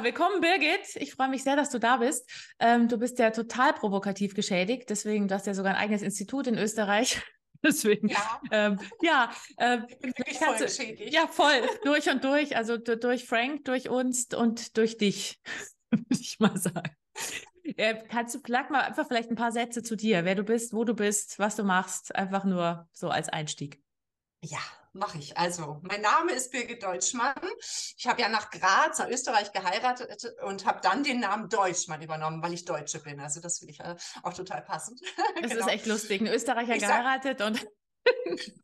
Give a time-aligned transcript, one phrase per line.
[0.00, 0.96] willkommen, Birgit.
[0.96, 2.28] Ich freue mich sehr, dass du da bist.
[2.58, 6.46] Ähm, du bist ja total provokativ geschädigt, deswegen du hast ja sogar ein eigenes Institut
[6.46, 7.20] in Österreich.
[7.64, 9.78] Deswegen, ja, ähm, ja, äh,
[10.36, 11.14] voll geschädigt.
[11.14, 15.40] ja, voll, durch und durch, also durch Frank, durch uns und durch dich,
[15.90, 16.90] würde ich mal sagen.
[17.62, 20.72] Äh, kannst du vielleicht mal einfach vielleicht ein paar Sätze zu dir, wer du bist,
[20.72, 23.80] wo du bist, was du machst, einfach nur so als Einstieg.
[24.42, 24.58] Ja,
[24.92, 25.36] mache ich.
[25.36, 27.34] Also, mein Name ist Birgit Deutschmann.
[27.96, 32.42] Ich habe ja nach Graz, nach Österreich geheiratet und habe dann den Namen Deutschmann übernommen,
[32.42, 33.20] weil ich Deutsche bin.
[33.20, 35.00] Also, das finde ich äh, auch total passend.
[35.40, 35.66] Das genau.
[35.66, 36.20] ist echt lustig.
[36.20, 37.66] Ein Österreicher ich geheiratet sag, und.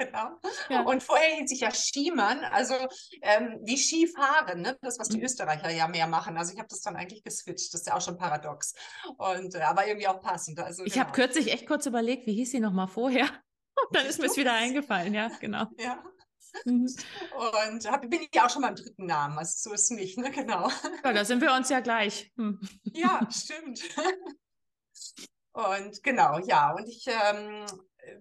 [0.00, 0.30] Genau.
[0.70, 0.80] Ja.
[0.82, 2.74] Und vorher hieß ich ja Skimann, also
[3.20, 4.78] ähm, wie Skifahren, ne?
[4.80, 5.24] das, was die mhm.
[5.24, 6.38] Österreicher ja mehr machen.
[6.38, 7.74] Also ich habe das dann eigentlich geswitcht.
[7.74, 8.74] Das ist ja auch schon paradox.
[9.18, 10.58] Und äh, aber irgendwie auch passend.
[10.58, 11.04] Also, ich genau.
[11.04, 13.28] habe kürzlich echt kurz überlegt, wie hieß sie nochmal vorher?
[13.92, 15.66] dann ist mir es wieder eingefallen, ja, genau.
[15.78, 16.02] Ja.
[16.64, 16.88] Mhm.
[17.68, 20.32] Und hab, bin ich auch schon beim dritten Namen, also so ist es nicht, ne?
[20.32, 20.68] Genau.
[21.04, 22.32] Ja, da sind wir uns ja gleich.
[22.36, 22.60] Hm.
[22.92, 23.80] Ja, stimmt.
[25.52, 27.66] Und genau, ja, und ich ähm,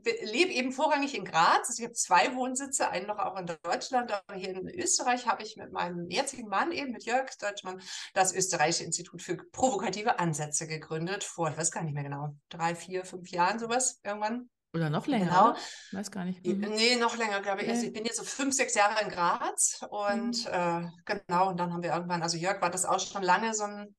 [0.04, 1.70] lebe eben vorrangig in Graz.
[1.70, 5.44] Also ich habe zwei Wohnsitze, einen noch auch in Deutschland, aber hier in Österreich habe
[5.44, 7.82] ich mit meinem jetzigen Mann, eben mit Jörg Deutschmann,
[8.14, 12.76] das Österreichische Institut für provokative Ansätze gegründet, vor, ich weiß gar nicht mehr genau, drei,
[12.76, 14.50] vier, fünf Jahren sowas irgendwann.
[14.74, 15.26] Oder noch länger?
[15.26, 15.50] Genau.
[15.50, 15.58] Oder?
[15.92, 16.46] Weiß gar nicht.
[16.46, 16.60] Mhm.
[16.60, 17.70] Nee, noch länger, glaube ich.
[17.70, 20.52] Also ich bin jetzt so fünf, sechs Jahre in Graz und mhm.
[20.52, 23.64] äh, genau, und dann haben wir irgendwann, also Jörg war das auch schon lange so
[23.64, 23.96] ein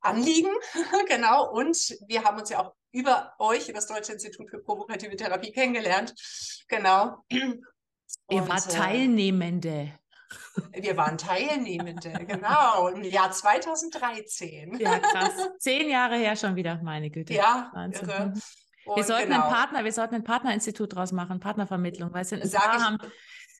[0.00, 0.50] Anliegen,
[1.08, 1.76] genau, und
[2.06, 6.14] wir haben uns ja auch über euch, über das Deutsche Institut für provokative Therapie kennengelernt.
[6.68, 7.18] Genau.
[7.28, 9.92] Ihr wart äh, Teilnehmende.
[10.72, 14.78] Wir waren Teilnehmende, genau, im Jahr 2013.
[14.78, 15.32] Ja, krass.
[15.58, 17.34] Zehn Jahre her schon wieder, meine Güte.
[17.34, 18.08] Ja, Wahnsinn.
[18.08, 18.32] irre.
[18.90, 19.42] Und wir sollten genau.
[19.42, 22.98] einen Partner, wir sollten ein Partnerinstitut draus machen, Partnervermittlung, weißt du, ein paar, ich, haben,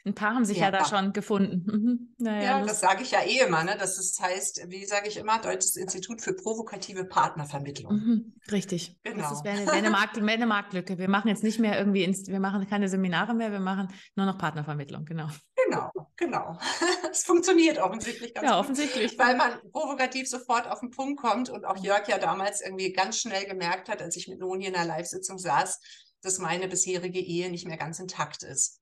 [0.04, 1.66] ein paar haben sich ja, ja da schon gefunden.
[1.70, 2.14] Mhm.
[2.18, 3.76] Naja, ja, das sage ich ja eh immer, ne?
[3.78, 7.94] Das ist, heißt, wie sage ich immer, Deutsches Institut für provokative Partnervermittlung.
[7.94, 8.34] Mhm.
[8.50, 8.98] Richtig.
[9.02, 9.22] Genau.
[9.22, 10.98] Das ist eine, eine, Markt, eine Marktlücke.
[10.98, 14.36] Wir machen jetzt nicht mehr irgendwie, wir machen keine Seminare mehr, wir machen nur noch
[14.36, 15.28] Partnervermittlung, genau.
[15.70, 16.58] Genau, genau.
[17.10, 18.60] Es funktioniert offensichtlich ganz ja, gut.
[18.60, 19.18] offensichtlich.
[19.18, 23.18] Weil man provokativ sofort auf den Punkt kommt und auch Jörg ja damals irgendwie ganz
[23.18, 25.80] schnell gemerkt hat, als ich mit Noni in der Live-Sitzung saß,
[26.22, 28.79] dass meine bisherige Ehe nicht mehr ganz intakt ist.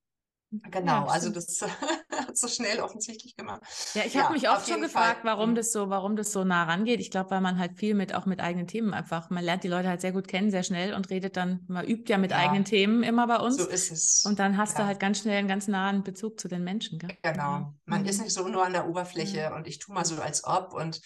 [0.50, 1.60] Genau, ja, also das
[2.10, 3.60] hat so schnell offensichtlich gemacht.
[3.92, 5.31] Ja, ich habe mich oft schon gefragt, Fall.
[5.36, 5.54] warum mhm.
[5.56, 7.00] das so, warum das so nah rangeht.
[7.00, 9.69] Ich glaube, weil man halt viel mit auch mit eigenen Themen einfach, man lernt die
[9.69, 12.38] Leute halt sehr gut kennen, sehr schnell und redet dann, man übt ja mit ja,
[12.38, 13.56] eigenen Themen immer bei uns.
[13.56, 14.25] So ist es.
[14.25, 14.84] Und dann hast ja.
[14.84, 16.98] du halt ganz schnell einen ganz nahen Bezug zu den Menschen.
[16.98, 17.16] Gell?
[17.22, 17.75] Genau.
[17.84, 18.08] Man mhm.
[18.08, 19.56] ist nicht so nur an der Oberfläche mhm.
[19.56, 21.03] und ich tue mal so als ob und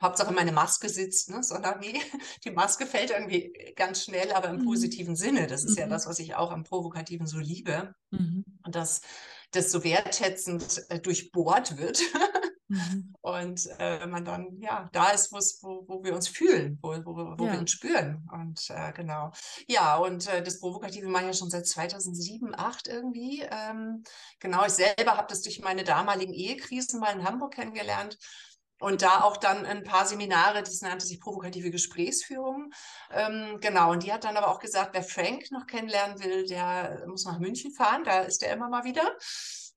[0.00, 1.42] Hauptsache meine Maske sitzt, ne?
[1.42, 2.00] sondern nee,
[2.44, 4.64] die Maske fällt irgendwie ganz schnell, aber im mhm.
[4.64, 5.46] positiven Sinne.
[5.46, 5.82] Das ist mhm.
[5.82, 7.94] ja das, was ich auch am Provokativen so liebe.
[8.10, 8.44] Mhm.
[8.64, 9.00] Und dass
[9.52, 12.00] das so wertschätzend äh, durchbohrt wird.
[12.68, 13.14] Mhm.
[13.20, 15.38] Und äh, man dann ja da ist, wo,
[15.86, 17.52] wo wir uns fühlen, wo, wo, wo ja.
[17.52, 18.28] wir uns spüren.
[18.32, 19.30] Und äh, genau.
[19.68, 23.42] Ja, und äh, das Provokative mache ich ja schon seit 2007, 2008 irgendwie.
[23.48, 24.02] Ähm,
[24.40, 28.18] genau, ich selber habe das durch meine damaligen Ehekrisen mal in Hamburg kennengelernt
[28.78, 32.72] und da auch dann ein paar Seminare, das nannte sich provokative Gesprächsführung.
[33.10, 37.04] Ähm, genau, und die hat dann aber auch gesagt, wer Frank noch kennenlernen will, der
[37.06, 39.02] muss nach München fahren, da ist er immer mal wieder.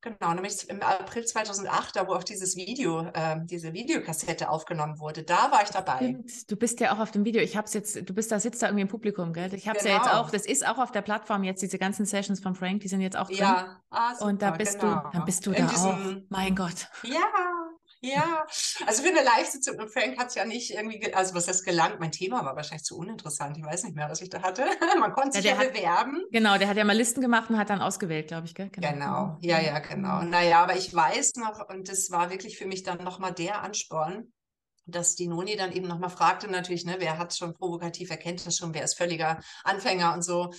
[0.02, 5.24] Genau, nämlich im April 2008, da wo auch dieses Video, äh, diese Videokassette aufgenommen wurde,
[5.24, 6.16] da war ich dabei.
[6.48, 7.42] Du bist ja auch auf dem Video.
[7.42, 9.54] Ich habe es jetzt, du bist da, sitzt da irgendwie im Publikum, gell?
[9.54, 9.96] Ich habe es genau.
[9.96, 10.24] ja jetzt genau.
[10.24, 13.02] auch, das ist auch auf der Plattform jetzt, diese ganzen Sessions von Frank, die sind
[13.02, 13.40] jetzt auch drin.
[13.40, 15.02] Ja, ah, super, und da bist genau.
[15.02, 16.30] du, dann bist du In da diesem, auch.
[16.30, 16.88] Mein Gott.
[17.04, 17.69] Ja,
[18.02, 18.46] ja,
[18.86, 22.00] also für eine Live-Sitzung mit Frank hat es ja nicht irgendwie, also was heißt gelangt,
[22.00, 24.66] mein Thema war wahrscheinlich zu uninteressant, ich weiß nicht mehr, was ich da hatte.
[25.00, 26.24] Man konnte sich ja, ja bewerben.
[26.32, 28.70] genau, der hat ja mal Listen gemacht und hat dann ausgewählt, glaube ich, gell?
[28.70, 28.90] Genau.
[28.90, 30.22] genau, ja, ja, genau.
[30.22, 34.32] Naja, aber ich weiß noch, und das war wirklich für mich dann nochmal der Ansporn,
[34.92, 38.46] dass die Noni dann eben nochmal fragte, natürlich, ne, wer hat schon provokativ, wer kennt
[38.46, 40.52] das schon, wer ist völliger Anfänger und so.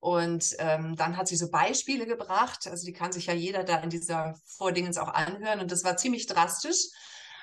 [0.00, 3.78] Und ähm, dann hat sie so Beispiele gebracht, also die kann sich ja jeder da
[3.78, 6.88] in dieser Vordingens auch anhören und das war ziemlich drastisch,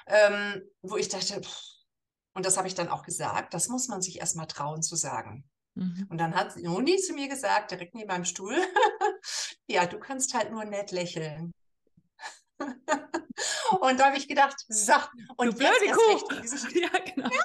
[0.08, 1.62] ähm, wo ich dachte, pff,
[2.34, 5.48] und das habe ich dann auch gesagt, das muss man sich erstmal trauen zu sagen.
[5.76, 6.08] Mhm.
[6.10, 8.56] Und dann hat Noni zu mir gesagt, direkt neben meinem Stuhl,
[9.68, 11.52] ja, du kannst halt nur nett lächeln.
[13.82, 14.94] und da habe ich gedacht, so,
[15.38, 16.36] und du blöde Kuh.
[16.36, 17.30] Recht, ja, genau.
[17.30, 17.44] Ja,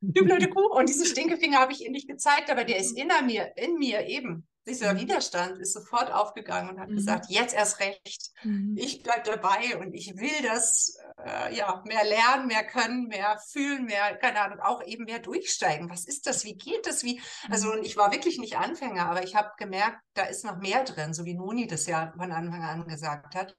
[0.00, 0.66] du blöde Kuh.
[0.66, 4.06] Und diesen Stinkefinger habe ich ihr nicht gezeigt, aber der ist in mir, in mir
[4.06, 4.46] eben.
[4.64, 5.00] Dieser mhm.
[5.00, 6.96] Widerstand ist sofort aufgegangen und hat mhm.
[6.96, 8.30] gesagt, jetzt erst recht.
[8.44, 8.76] Mhm.
[8.78, 13.86] Ich bleibe dabei und ich will das, äh, ja, mehr lernen, mehr können, mehr fühlen,
[13.86, 15.90] mehr, keine Ahnung, auch eben mehr durchsteigen.
[15.90, 16.44] Was ist das?
[16.44, 17.02] Wie geht das?
[17.02, 17.20] Wie,
[17.50, 17.84] also, und mhm.
[17.84, 21.24] ich war wirklich nicht Anfänger, aber ich habe gemerkt, da ist noch mehr drin, so
[21.24, 23.56] wie Noni das ja von Anfang an gesagt hat.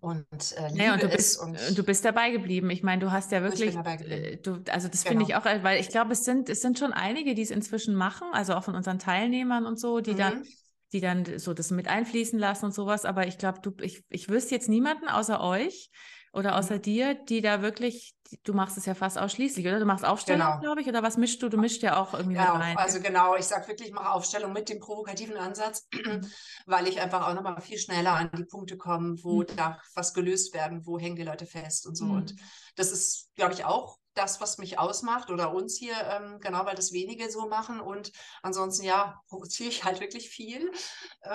[0.00, 0.26] Und
[0.56, 2.70] äh, liebe ja, und du bist, und du bist dabei geblieben.
[2.70, 5.10] Ich meine, du hast ja wirklich, äh, du, also das genau.
[5.10, 7.50] finde ich auch, äh, weil ich glaube, es sind, es sind schon einige, die es
[7.50, 10.18] inzwischen machen, also auch von unseren Teilnehmern und so, die mhm.
[10.18, 10.44] dann,
[10.92, 13.04] die dann so das mit einfließen lassen und sowas.
[13.04, 15.90] Aber ich glaube, du, ich, ich wüsste jetzt niemanden außer euch,
[16.34, 19.78] oder außer dir, die da wirklich, du machst es ja fast ausschließlich, oder?
[19.78, 20.60] Du machst Aufstellung, genau.
[20.60, 21.48] glaube ich, oder was mischst du?
[21.48, 22.76] Du mischst ja auch irgendwie ja, rein.
[22.76, 25.88] Also genau, ich sage wirklich, ich mache Aufstellung mit dem provokativen Ansatz,
[26.66, 29.46] weil ich einfach auch nochmal viel schneller an die Punkte komme, wo mhm.
[29.56, 32.06] da was gelöst werden, wo hängen die Leute fest und so.
[32.06, 32.16] Mhm.
[32.16, 32.34] Und
[32.76, 36.76] das ist, glaube ich, auch das, was mich ausmacht oder uns hier, ähm, genau, weil
[36.76, 37.80] das wenige so machen.
[37.80, 38.12] Und
[38.42, 40.70] ansonsten, ja, provoziere ich halt wirklich viel.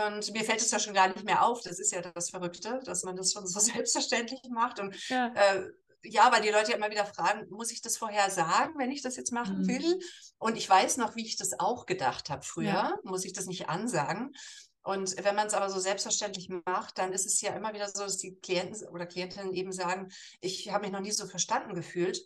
[0.08, 1.62] Und mir fällt es ja schon gar nicht mehr auf.
[1.62, 4.80] Das ist ja das Verrückte, dass man das schon so selbstverständlich macht.
[4.80, 5.34] Und ja.
[5.34, 5.70] Äh,
[6.02, 9.02] ja, weil die Leute ja immer wieder fragen, muss ich das vorher sagen, wenn ich
[9.02, 9.68] das jetzt machen mhm.
[9.68, 10.00] will?
[10.38, 12.68] Und ich weiß noch, wie ich das auch gedacht habe früher.
[12.68, 12.98] Ja.
[13.04, 14.34] Muss ich das nicht ansagen?
[14.82, 18.04] Und wenn man es aber so selbstverständlich macht, dann ist es ja immer wieder so,
[18.04, 20.10] dass die Klienten oder Klientinnen eben sagen,
[20.40, 22.22] ich habe mich noch nie so verstanden gefühlt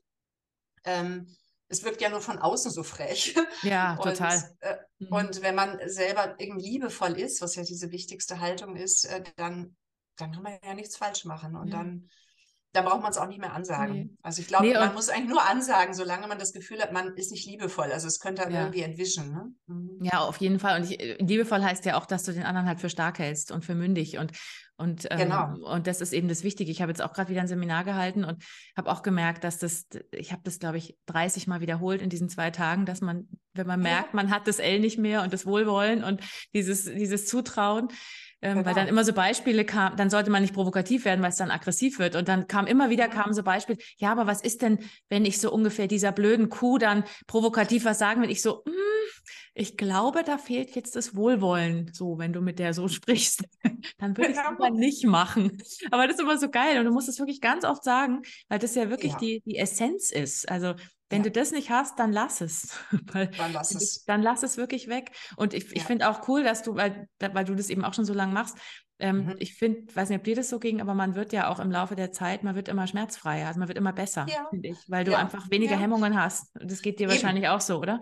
[0.85, 1.27] ähm,
[1.67, 3.35] es wirkt ja nur von außen so frech.
[3.63, 4.55] Ja, und, total.
[4.59, 5.07] Äh, mhm.
[5.07, 9.75] Und wenn man selber irgendwie liebevoll ist, was ja diese wichtigste Haltung ist, äh, dann,
[10.17, 11.55] dann kann man ja nichts falsch machen.
[11.55, 11.77] Und ja.
[11.77, 12.09] dann,
[12.73, 13.93] dann braucht man es auch nicht mehr ansagen.
[13.93, 14.09] Nee.
[14.23, 17.15] Also ich glaube, nee, man muss eigentlich nur ansagen, solange man das Gefühl hat, man
[17.15, 17.91] ist nicht liebevoll.
[17.91, 18.61] Also es könnte dann ja.
[18.61, 19.31] irgendwie entwischen.
[19.31, 19.53] Ne?
[19.67, 19.99] Mhm.
[20.01, 20.81] Ja, auf jeden Fall.
[20.81, 23.51] Und ich, äh, liebevoll heißt ja auch, dass du den anderen halt für stark hältst
[23.51, 24.17] und für mündig.
[24.17, 24.31] Und
[24.75, 25.71] und, ähm, genau.
[25.71, 26.71] und das ist eben das Wichtige.
[26.71, 28.43] Ich habe jetzt auch gerade wieder ein Seminar gehalten und
[28.75, 32.27] habe auch gemerkt, dass das, ich habe das, glaube ich, 30 Mal wiederholt in diesen
[32.27, 34.15] zwei Tagen, dass man, wenn man merkt, ja.
[34.15, 36.21] man hat das L nicht mehr und das Wohlwollen und
[36.53, 37.89] dieses, dieses Zutrauen,
[38.43, 38.65] ähm, genau.
[38.65, 41.49] weil dann immer so Beispiele kamen, dann sollte man nicht provokativ werden, weil es dann
[41.49, 42.15] aggressiv wird.
[42.15, 44.79] Und dann kam immer wieder, kamen so Beispiele, ja, aber was ist denn,
[45.09, 48.71] wenn ich so ungefähr dieser blöden Kuh dann provokativ was sagen, wenn ich so, mm,
[49.55, 53.43] ich glaube, da fehlt jetzt das Wohlwollen, so, wenn du mit der so sprichst.
[53.97, 55.61] Dann würde ich es aber nicht machen.
[55.91, 58.59] Aber das ist immer so geil und du musst es wirklich ganz oft sagen, weil
[58.59, 59.19] das ja wirklich ja.
[59.19, 60.49] Die, die Essenz ist.
[60.49, 60.73] Also,
[61.09, 61.25] wenn ja.
[61.25, 62.79] du das nicht hast, dann lass es.
[63.11, 64.03] weil, dann lass es.
[64.05, 65.11] Dann lass es wirklich weg.
[65.35, 65.71] Und ich, ja.
[65.75, 68.33] ich finde auch cool, dass du, weil, weil du das eben auch schon so lange
[68.33, 68.57] machst,
[68.99, 69.35] ähm, mhm.
[69.39, 71.71] ich finde, weiß nicht, ob dir das so ging, aber man wird ja auch im
[71.71, 74.47] Laufe der Zeit, man wird immer schmerzfreier, also man wird immer besser, ja.
[74.49, 76.51] finde ich, weil du einfach weniger Hemmungen hast.
[76.53, 77.11] Das geht dir Eben.
[77.11, 78.01] wahrscheinlich auch so, oder?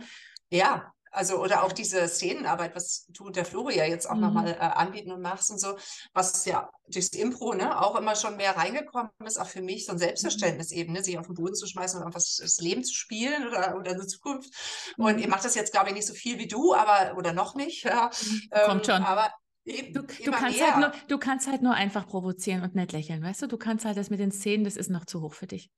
[0.52, 4.22] Ja, also, oder auch diese Szenenarbeit, was du und der Floria jetzt auch mhm.
[4.22, 5.78] nochmal äh, anbieten und machst und so,
[6.14, 9.92] was ja durchs Impro ne, auch immer schon mehr reingekommen ist, auch für mich so
[9.92, 10.78] ein Selbstverständnis mhm.
[10.78, 13.76] eben, ne, sich auf den Boden zu schmeißen und einfach das Leben zu spielen oder,
[13.78, 14.54] oder eine Zukunft.
[14.98, 15.06] Mhm.
[15.06, 17.56] Und ihr macht das jetzt, glaube ich, nicht so viel wie du, aber, oder noch
[17.56, 17.84] nicht.
[17.84, 18.10] Ja.
[18.24, 18.50] Mhm.
[18.66, 19.04] Kommt ähm, schon.
[19.04, 19.32] Aber
[19.64, 23.22] Eben, du, du, kannst halt nur, du kannst halt nur einfach provozieren und nicht lächeln,
[23.22, 23.48] weißt du?
[23.48, 25.70] Du kannst halt das mit den Szenen, das ist noch zu hoch für dich.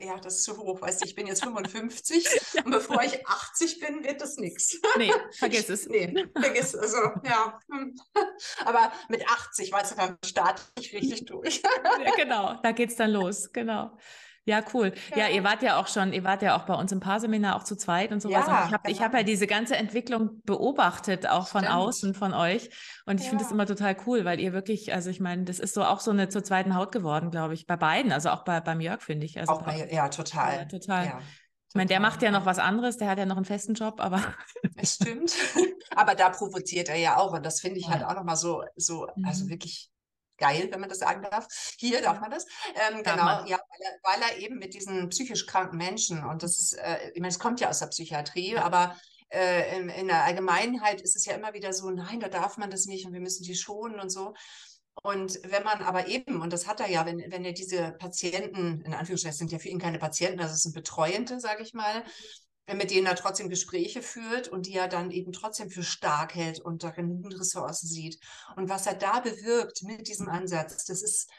[0.00, 2.64] Ja, das ist zu hoch, weißt du, ich bin jetzt 55 ja.
[2.64, 4.80] und bevor ich 80 bin, wird das nichts.
[4.96, 5.86] Nee, vergiss es.
[5.96, 6.94] Nee, vergiss es.
[6.94, 7.58] Also, ja.
[8.64, 11.62] Aber mit 80, weißt du, dann starte ich richtig durch.
[12.04, 13.96] Ja, genau, da geht es dann los, genau.
[14.46, 14.92] Ja, cool.
[15.10, 15.26] Ja.
[15.26, 15.28] ja.
[15.28, 17.76] ihr wart ja auch schon, ihr wart ja auch bei uns im Paarseminar auch zu
[17.76, 18.46] zweit und sowas.
[18.46, 19.00] Ja, und ich habe genau.
[19.04, 21.76] hab ja diese ganze Entwicklung beobachtet, auch von Stimmt.
[21.76, 22.70] außen von euch.
[23.06, 23.30] Und ich ja.
[23.30, 26.00] finde das immer total cool, weil ihr wirklich, also ich meine, das ist so auch
[26.00, 29.02] so eine zur zweiten Haut geworden, glaube ich, bei beiden, also auch bei, beim Jörg,
[29.02, 29.38] finde ich.
[29.38, 30.56] Also auch bei, ja, total.
[30.58, 31.06] Ja, total.
[31.06, 31.18] Ja.
[31.68, 34.00] Ich meine, der macht ja noch was anderes, der hat ja noch einen festen Job,
[34.00, 34.22] aber.
[34.76, 35.34] Es stimmt.
[35.96, 37.32] aber da provoziert er ja auch.
[37.32, 39.50] Und das finde ich halt auch nochmal so, so, also mhm.
[39.50, 39.90] wirklich
[40.38, 41.46] geil, wenn man das sagen darf.
[41.78, 42.46] Hier darf man das.
[42.74, 43.46] Ähm, darf genau, man?
[43.46, 47.10] ja, weil er, weil er, eben mit diesen psychisch kranken Menschen, und das ist, äh,
[47.14, 48.64] ich meine, es kommt ja aus der Psychiatrie, ja.
[48.64, 48.96] aber
[49.28, 52.70] äh, in, in, der Allgemeinheit ist es ja immer wieder so, nein, da darf man
[52.70, 54.34] das nicht und wir müssen die schonen und so.
[55.02, 58.80] Und wenn man aber eben, und das hat er ja, wenn, wenn er diese Patienten,
[58.82, 62.02] in Anführungszeichen sind ja für ihn keine Patienten, also es sind Betreuende, sage ich mal,
[62.74, 66.60] mit denen er trotzdem Gespräche führt und die er dann eben trotzdem für stark hält
[66.60, 68.18] und da genügend Ressourcen sieht.
[68.56, 71.30] Und was er da bewirkt mit diesem Ansatz, das ist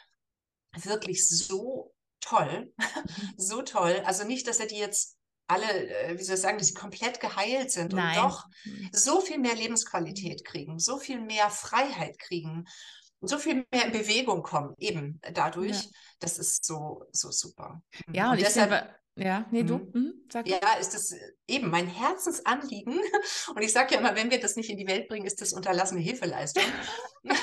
[0.74, 2.74] wirklich so toll,
[3.38, 4.02] so toll.
[4.06, 5.18] Also nicht, dass er die jetzt
[5.48, 8.18] alle, äh, wie soll ich sagen, dass sie komplett geheilt sind Nein.
[8.18, 8.90] und doch mhm.
[8.92, 12.66] so viel mehr Lebensqualität kriegen, so viel mehr Freiheit kriegen,
[13.22, 15.84] so viel mehr in Bewegung kommen, eben dadurch.
[15.84, 15.90] Ja.
[16.20, 17.82] Das ist so, so super.
[18.12, 19.78] Ja, und, und deshalb, ja, nee, du?
[19.78, 19.90] Mhm.
[19.94, 21.16] Mhm, sag ja, ist das
[21.48, 23.00] eben mein Herzensanliegen.
[23.56, 25.54] Und ich sage ja immer, wenn wir das nicht in die Welt bringen, ist das
[25.54, 26.64] unterlassene Hilfeleistung.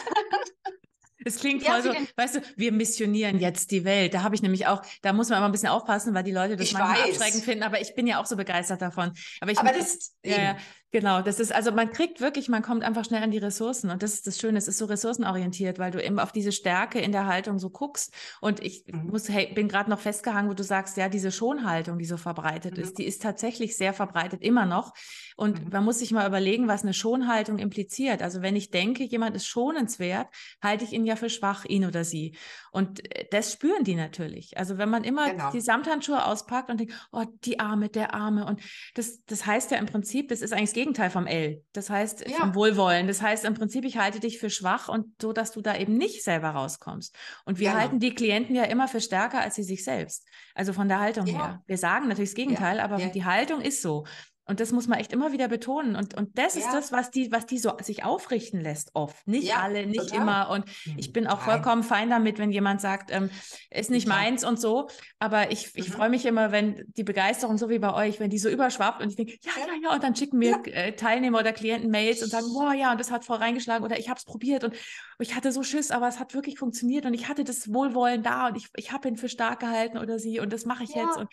[1.26, 4.12] Es klingt voll so, weißt du, wir missionieren jetzt die Welt.
[4.12, 6.56] Da habe ich nämlich auch, da muss man immer ein bisschen aufpassen, weil die Leute
[6.56, 7.16] das ich manchmal weiß.
[7.16, 9.12] abschreckend finden, aber ich bin ja auch so begeistert davon.
[9.40, 10.56] Aber, ich, aber das, ja,
[10.94, 14.04] Genau, das ist, also man kriegt wirklich, man kommt einfach schnell an die Ressourcen und
[14.04, 17.10] das ist das Schöne, es ist so ressourcenorientiert, weil du eben auf diese Stärke in
[17.10, 19.08] der Haltung so guckst und ich mhm.
[19.08, 22.76] muss, hey, bin gerade noch festgehangen, wo du sagst, ja, diese Schonhaltung, die so verbreitet
[22.76, 22.84] mhm.
[22.84, 24.92] ist, die ist tatsächlich sehr verbreitet, immer noch
[25.36, 25.70] und mhm.
[25.72, 28.22] man muss sich mal überlegen, was eine Schonhaltung impliziert.
[28.22, 30.28] Also wenn ich denke, jemand ist schonenswert,
[30.62, 32.36] halte ich ihn ja für schwach, ihn oder sie
[32.70, 34.56] und äh, das spüren die natürlich.
[34.58, 35.50] Also wenn man immer genau.
[35.50, 38.60] die Samthandschuhe auspackt und denkt, oh, die Arme, der Arme und
[38.94, 41.64] das, das heißt ja im Prinzip, das ist eigentlich Gegenteil vom L.
[41.72, 42.36] Das heißt, ja.
[42.36, 43.06] vom Wohlwollen.
[43.06, 45.96] Das heißt im Prinzip, ich halte dich für schwach und so, dass du da eben
[45.96, 47.16] nicht selber rauskommst.
[47.46, 47.80] Und wir genau.
[47.80, 50.28] halten die Klienten ja immer für stärker als sie sich selbst.
[50.54, 51.32] Also von der Haltung ja.
[51.32, 51.62] her.
[51.66, 52.84] Wir sagen natürlich das Gegenteil, ja.
[52.84, 54.04] aber die Haltung ist so.
[54.46, 55.96] Und das muss man echt immer wieder betonen.
[55.96, 56.60] Und, und das ja.
[56.60, 59.26] ist das, was die, was die so sich aufrichten lässt, oft.
[59.26, 60.20] Nicht ja, alle, nicht total.
[60.20, 60.50] immer.
[60.50, 60.64] Und
[60.98, 63.30] ich bin auch vollkommen fein damit, wenn jemand sagt, ähm,
[63.70, 64.14] ist nicht ja.
[64.14, 64.88] meins und so.
[65.18, 65.92] Aber ich, ich mhm.
[65.92, 69.08] freue mich immer, wenn die Begeisterung, so wie bei euch, wenn die so überschwappt und
[69.08, 72.28] ich denke, ja, ja, ja, und dann schicken mir äh, Teilnehmer oder Klienten Mails und
[72.28, 74.74] sagen, boah, ja, und das hat voll reingeschlagen oder ich habe es probiert und
[75.18, 78.48] ich hatte so Schiss, aber es hat wirklich funktioniert und ich hatte das Wohlwollen da
[78.48, 81.16] und ich, ich habe ihn für stark gehalten oder sie und das mache ich jetzt.
[81.16, 81.28] Und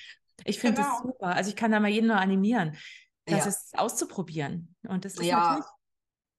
[0.45, 0.89] ich finde genau.
[0.89, 1.27] das super.
[1.27, 2.75] Also ich kann da mal jeden nur animieren,
[3.25, 3.47] das ja.
[3.47, 4.75] ist auszuprobieren.
[4.87, 5.39] Und das ist ja.
[5.39, 5.65] natürlich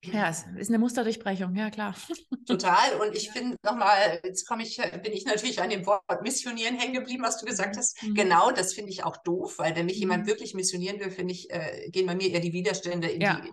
[0.04, 1.94] ja, es ist eine Musterdurchbrechung, ja klar.
[2.46, 3.00] Total.
[3.00, 6.94] Und ich finde nochmal, jetzt komme ich, bin ich natürlich an dem Wort Missionieren hängen
[6.94, 8.02] geblieben, was du gesagt hast.
[8.02, 8.14] Mhm.
[8.14, 10.02] Genau, das finde ich auch doof, weil wenn mich mhm.
[10.02, 13.40] jemand wirklich missionieren will, finde ich, äh, gehen bei mir eher die Widerstände in ja.
[13.40, 13.52] die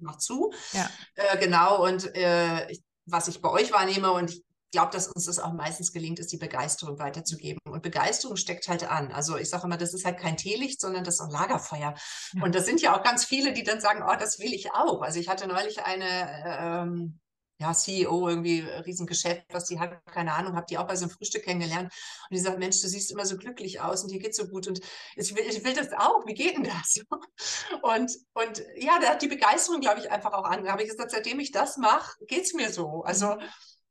[0.00, 0.52] noch zu.
[0.72, 0.90] Ja.
[1.14, 1.82] Äh, genau.
[1.86, 2.66] Und äh,
[3.06, 4.44] was ich bei euch wahrnehme, und ich
[4.76, 7.58] glaube, dass uns das auch meistens gelingt, ist die Begeisterung weiterzugeben.
[7.66, 9.10] Und Begeisterung steckt halt an.
[9.10, 11.94] Also ich sage immer, das ist halt kein Teelicht, sondern das ist ein Lagerfeuer.
[12.34, 12.42] Ja.
[12.42, 15.00] Und das sind ja auch ganz viele, die dann sagen, oh, das will ich auch.
[15.00, 17.20] Also ich hatte neulich eine ähm,
[17.58, 21.10] ja, CEO, irgendwie Riesengeschäft, was die hat, keine Ahnung, habe die auch bei so einem
[21.12, 21.90] Frühstück kennengelernt.
[22.28, 24.68] Und die sagt, Mensch, du siehst immer so glücklich aus und dir geht's so gut.
[24.68, 24.80] Und
[25.16, 26.26] ich will, ich will das auch.
[26.26, 27.00] Wie geht denn das?
[27.82, 30.64] Und, und ja, da hat die Begeisterung, glaube ich, einfach auch an.
[30.64, 33.02] Da habe ich gesagt, seitdem ich das mache, geht's mir so.
[33.04, 33.40] Also, mhm.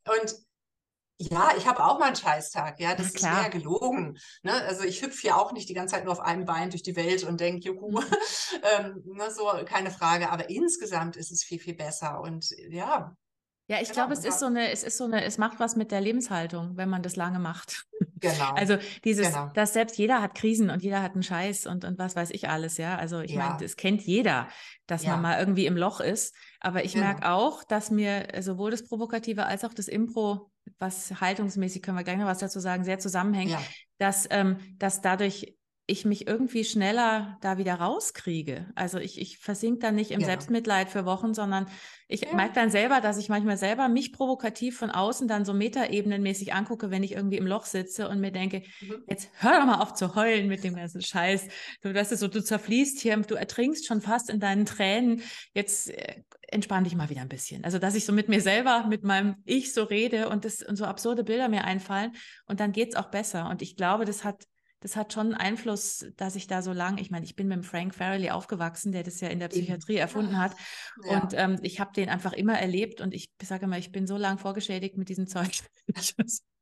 [0.06, 0.36] und
[1.18, 4.18] ja, ich habe auch mal einen Scheißtag, ja, das ja, ist eher gelogen.
[4.44, 4.52] Ne?
[4.52, 6.96] Also ich hüpfe ja auch nicht die ganze Zeit nur auf einem Bein durch die
[6.96, 8.04] Welt und denke, juhu, mhm.
[8.78, 10.30] ähm, ne, so keine Frage.
[10.30, 12.20] Aber insgesamt ist es viel, viel besser.
[12.20, 13.16] Und ja.
[13.68, 14.30] Ja, ich genau, glaube, es ja.
[14.30, 17.02] ist so eine, es ist so eine, es macht was mit der Lebenshaltung, wenn man
[17.02, 17.86] das lange macht.
[18.20, 18.54] Genau.
[18.54, 19.52] Also dieses, genau.
[19.54, 22.50] dass selbst jeder hat Krisen und jeder hat einen Scheiß und, und was weiß ich
[22.50, 22.98] alles, ja.
[22.98, 23.48] Also ich ja.
[23.48, 24.50] meine, das kennt jeder,
[24.86, 25.12] dass ja.
[25.12, 26.36] man mal irgendwie im Loch ist.
[26.60, 27.06] Aber ich genau.
[27.06, 32.04] merke auch, dass mir sowohl das Provokative als auch das Impro was haltungsmäßig können wir
[32.04, 33.62] gleich noch was dazu sagen, sehr zusammenhängt, ja.
[33.98, 35.56] dass, ähm, dass dadurch
[35.88, 38.66] ich mich irgendwie schneller da wieder rauskriege.
[38.74, 40.26] Also ich, ich versink dann nicht im ja.
[40.26, 41.68] Selbstmitleid für Wochen, sondern
[42.08, 42.34] ich ja.
[42.34, 46.90] merke dann selber, dass ich manchmal selber mich provokativ von außen dann so metaebenenmäßig angucke,
[46.90, 49.04] wenn ich irgendwie im Loch sitze und mir denke, mhm.
[49.08, 51.48] jetzt hör doch mal auf zu heulen mit dem ganzen Scheiß.
[51.82, 55.22] Du, das ist so, du zerfließt hier, du ertrinkst schon fast in deinen Tränen.
[55.54, 56.24] Jetzt äh,
[56.56, 57.64] entspann dich mal wieder ein bisschen.
[57.64, 60.76] Also, dass ich so mit mir selber, mit meinem Ich so rede und, das, und
[60.76, 62.14] so absurde Bilder mir einfallen
[62.48, 63.50] und dann geht es auch besser.
[63.50, 64.48] Und ich glaube, das hat,
[64.80, 67.64] das hat schon Einfluss, dass ich da so lang, ich meine, ich bin mit dem
[67.64, 70.56] Frank Farrelly aufgewachsen, der das ja in der Psychiatrie erfunden hat.
[71.04, 71.22] Ja.
[71.22, 74.18] Und ähm, ich habe den einfach immer erlebt und ich sage immer, ich bin so
[74.18, 75.60] lang vorgeschädigt mit diesem Zeug.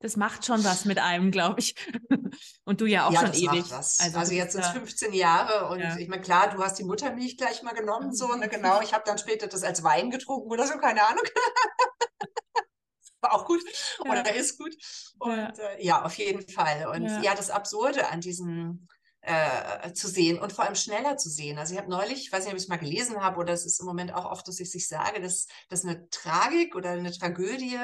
[0.00, 1.74] das macht schon was mit einem, glaube ich.
[2.64, 3.72] Und du ja auch ja, schon ewig.
[3.72, 5.96] Also, also jetzt sind es 15 Jahre und ja.
[5.96, 8.80] ich meine, klar, du hast die Muttermilch gleich mal genommen, so, ne, genau.
[8.82, 11.24] Ich habe dann später das als Wein getrunken oder so, keine Ahnung.
[13.20, 13.60] War auch gut
[14.04, 14.10] ja.
[14.10, 14.76] oder ist gut.
[15.18, 15.48] Und ja.
[15.48, 16.86] Äh, ja, auf jeden Fall.
[16.94, 17.34] Und ja.
[17.34, 18.88] das Absurde an diesen
[19.28, 21.58] äh, zu sehen und vor allem schneller zu sehen.
[21.58, 23.66] Also ich habe neulich, ich weiß nicht, ob ich es mal gelesen habe oder es
[23.66, 27.12] ist im Moment auch oft, dass ich sich sage, dass, dass eine Tragik oder eine
[27.12, 27.78] Tragödie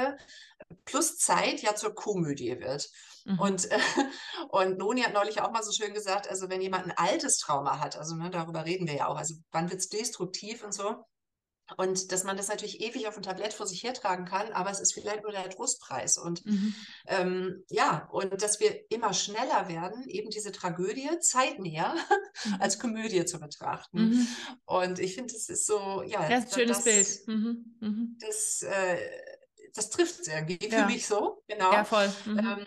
[0.87, 2.89] plus Zeit ja zur Komödie wird.
[3.27, 3.39] Mhm.
[3.39, 3.79] Und, äh,
[4.49, 7.79] und Noni hat neulich auch mal so schön gesagt, also wenn jemand ein altes Trauma
[7.79, 11.05] hat, also ne, darüber reden wir ja auch, also wann wird es destruktiv und so,
[11.77, 14.81] und dass man das natürlich ewig auf dem Tablett vor sich hertragen kann, aber es
[14.81, 16.19] ist vielleicht nur der Trostpreis.
[16.19, 16.75] Und mhm.
[17.07, 21.95] ähm, ja, und dass wir immer schneller werden, eben diese Tragödie zeitnäher
[22.45, 22.57] mhm.
[22.61, 24.11] als Komödie zu betrachten.
[24.11, 24.29] Mhm.
[24.67, 26.29] Und ich finde, das ist so, ja.
[26.29, 27.29] Das ist ein schönes das, Bild.
[27.29, 27.77] Mhm.
[27.81, 28.19] Mhm.
[28.21, 28.99] Das, äh,
[29.75, 30.81] das trifft es irgendwie ja.
[30.81, 31.43] für mich so.
[31.49, 31.73] Genau.
[31.73, 32.13] Ja, voll.
[32.27, 32.39] Mhm.
[32.39, 32.67] Ähm,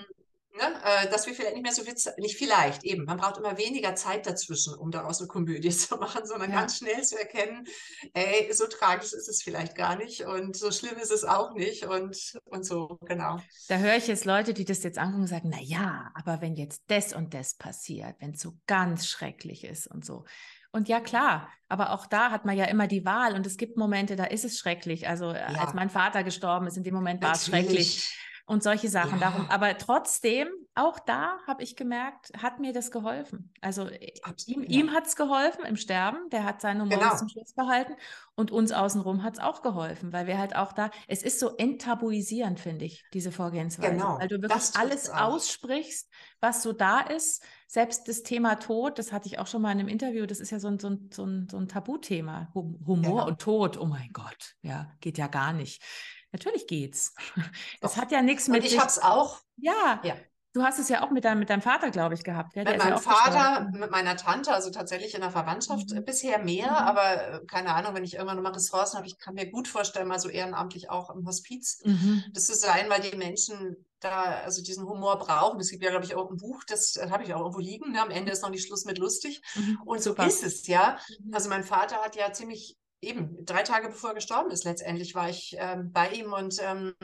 [0.58, 3.60] Ne, äh, dass wir vielleicht nicht mehr so viel, nicht vielleicht, eben, man braucht immer
[3.60, 6.62] weniger Zeit dazwischen, um daraus eine Komödie zu machen, sondern ja.
[6.62, 7.68] ganz schnell zu erkennen,
[8.14, 11.86] ey, so tragisch ist es vielleicht gar nicht und so schlimm ist es auch nicht
[11.86, 13.40] und, und so, genau.
[13.68, 16.56] Da höre ich jetzt Leute, die das jetzt angucken und sagen, na ja, aber wenn
[16.56, 20.26] jetzt das und das passiert, wenn es so ganz schrecklich ist und so.
[20.72, 23.78] Und ja, klar, aber auch da hat man ja immer die Wahl und es gibt
[23.78, 25.08] Momente, da ist es schrecklich.
[25.08, 25.48] Also ja.
[25.60, 28.12] als mein Vater gestorben ist, in dem Moment war es schrecklich.
[28.48, 29.20] Und solche Sachen.
[29.20, 29.30] Ja.
[29.30, 33.54] Darum, aber trotzdem, auch da habe ich gemerkt, hat mir das geholfen.
[33.62, 34.80] Also äh, Absolut, ihm, ja.
[34.80, 37.16] ihm hat es geholfen im Sterben, der hat seine Humor genau.
[37.18, 37.94] zum Schluss behalten
[38.36, 41.58] und uns außenrum hat es auch geholfen, weil wir halt auch da, es ist so
[41.58, 43.92] enttabuisierend, finde ich, diese Vorgehensweise.
[43.92, 44.18] Genau.
[44.18, 45.34] Weil du wirklich alles auch.
[45.34, 47.44] aussprichst, was so da ist.
[47.70, 50.52] Selbst das Thema Tod, das hatte ich auch schon mal in einem Interview, das ist
[50.52, 52.50] ja so ein, so ein, so ein, so ein Tabuthema.
[52.54, 53.28] Humor genau.
[53.28, 55.84] und Tod, oh mein Gott, ja, geht ja gar nicht.
[56.32, 57.16] Natürlich geht's.
[57.82, 58.02] Das Doch.
[58.02, 58.64] hat ja nichts mit.
[58.64, 59.40] Und ich habe es auch.
[59.58, 60.16] Ja, ja.
[60.54, 62.56] Du hast es ja auch mit deinem, mit deinem Vater, glaube ich, gehabt.
[62.56, 63.80] Ja, mit meinem ja Vater, gestorben.
[63.80, 66.04] mit meiner Tante, also tatsächlich in der Verwandtschaft mhm.
[66.04, 66.78] bisher mehr, mhm.
[66.78, 70.08] aber äh, keine Ahnung, wenn ich irgendwann nochmal Ressourcen habe, ich kann mir gut vorstellen,
[70.08, 72.24] mal so ehrenamtlich auch im Hospiz mhm.
[72.34, 75.60] das zu sein, weil die Menschen da also diesen Humor brauchen.
[75.60, 77.92] Es gibt ja, glaube ich, auch ein Buch, das, das habe ich auch irgendwo liegen.
[77.92, 78.02] Ne?
[78.02, 79.42] Am Ende ist noch nicht Schluss mit lustig.
[79.56, 79.82] Mhm.
[79.86, 80.26] Und so Super.
[80.26, 80.98] ist es, ja.
[81.24, 81.34] Mhm.
[81.36, 85.30] Also mein Vater hat ja ziemlich eben drei Tage bevor er gestorben ist, letztendlich war
[85.30, 86.96] ich ähm, bei ihm und ähm,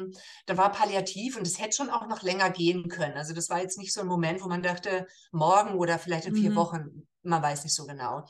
[0.46, 3.16] da war palliativ und es hätte schon auch noch länger gehen können.
[3.16, 6.36] Also das war jetzt nicht so ein Moment, wo man dachte, morgen oder vielleicht in
[6.36, 6.56] vier mhm.
[6.56, 8.26] Wochen, man weiß nicht so genau.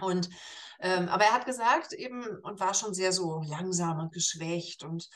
[0.00, 0.28] Und
[0.80, 5.08] ähm, aber er hat gesagt eben und war schon sehr so langsam und geschwächt und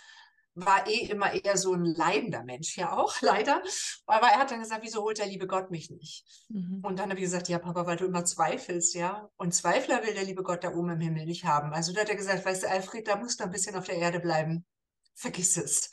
[0.65, 3.63] war eh immer eher so ein leidender Mensch, ja auch, leider.
[4.07, 6.25] Aber er hat dann gesagt, wieso holt der liebe Gott mich nicht?
[6.49, 6.81] Mhm.
[6.83, 9.29] Und dann habe ich gesagt, ja, Papa, weil du immer zweifelst, ja.
[9.37, 11.73] Und Zweifler will der liebe Gott da oben im Himmel nicht haben.
[11.73, 13.97] Also da hat er gesagt, weißt du, Alfred, da musst du ein bisschen auf der
[13.97, 14.65] Erde bleiben.
[15.15, 15.91] Vergiss es.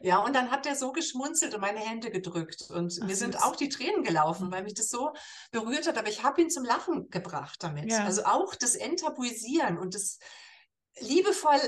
[0.00, 2.70] Ja, und dann hat er so geschmunzelt und meine Hände gedrückt.
[2.70, 4.52] Und Ach, mir sind auch die Tränen gelaufen, mhm.
[4.52, 5.12] weil mich das so
[5.50, 5.98] berührt hat.
[5.98, 7.90] Aber ich habe ihn zum Lachen gebracht damit.
[7.90, 8.04] Ja.
[8.04, 10.18] Also auch das Enttabuisieren und das
[11.00, 11.60] liebevoll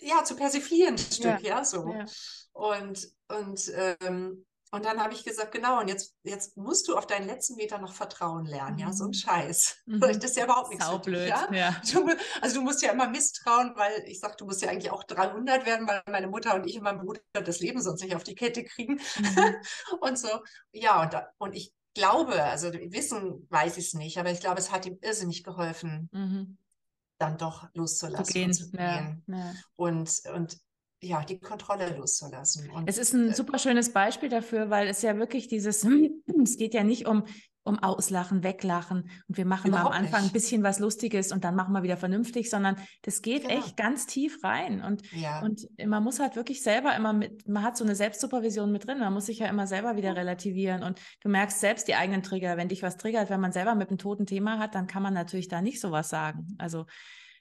[0.00, 1.88] ja, zu persiflieren, ein Stück, ja, ja so.
[1.88, 2.04] Ja.
[2.52, 7.06] Und, und, ähm, und dann habe ich gesagt, genau, und jetzt, jetzt musst du auf
[7.06, 8.80] deinen letzten Meter noch Vertrauen lernen, mhm.
[8.80, 9.14] ja, so ein mhm.
[9.14, 9.76] Scheiß.
[9.86, 10.00] Mhm.
[10.00, 11.52] Das ist ja überhaupt nichts Saublöd, für dich, ja?
[11.52, 11.82] ja.
[11.92, 12.08] Du,
[12.40, 15.66] also du musst ja immer misstrauen, weil ich sage, du musst ja eigentlich auch 300
[15.66, 18.36] werden, weil meine Mutter und ich und mein Bruder das Leben sonst nicht auf die
[18.36, 19.00] Kette kriegen.
[19.18, 19.56] Mhm.
[20.00, 20.28] und so,
[20.70, 24.70] ja, und, und ich glaube, also Wissen weiß ich es nicht, aber ich glaube, es
[24.70, 26.58] hat ihm irrsinnig geholfen, mhm
[27.22, 28.48] dann doch loszulassen zu gehen.
[28.48, 29.22] und zu gehen.
[29.26, 29.54] Ja, ja.
[29.76, 30.58] Und, und
[31.00, 32.70] ja, die Kontrolle loszulassen.
[32.70, 35.84] Und, es ist ein äh, super schönes Beispiel dafür, weil es ja wirklich dieses,
[36.42, 37.24] es geht ja nicht um,
[37.64, 40.30] um Auslachen, Weglachen und wir machen mal am Anfang nicht.
[40.30, 43.54] ein bisschen was Lustiges und dann machen wir wieder vernünftig, sondern das geht genau.
[43.54, 45.40] echt ganz tief rein und, ja.
[45.42, 48.98] und man muss halt wirklich selber immer mit, man hat so eine Selbstsupervision mit drin,
[48.98, 52.56] man muss sich ja immer selber wieder relativieren und du merkst selbst die eigenen Trigger,
[52.56, 55.14] wenn dich was triggert, wenn man selber mit einem toten Thema hat, dann kann man
[55.14, 56.56] natürlich da nicht sowas sagen.
[56.58, 56.86] Also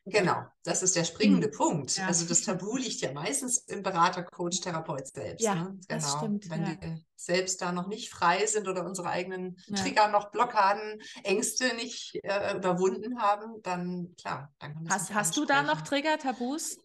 [0.06, 1.52] Genau, das ist der springende mhm.
[1.52, 1.98] Punkt.
[1.98, 2.08] Ja.
[2.08, 5.44] Also das Tabu liegt ja meistens im Berater, Coach, Therapeut selbst.
[5.44, 5.62] Ja, ne?
[5.66, 5.80] genau.
[5.88, 6.50] das stimmt.
[6.50, 6.82] Wenn ja.
[6.82, 9.76] wir selbst da noch nicht frei sind oder unsere eigenen ja.
[9.76, 15.62] Trigger noch Blockaden, Ängste nicht äh, überwunden haben, dann klar, dann Hast, hast du da
[15.62, 16.80] noch Trigger, Tabus?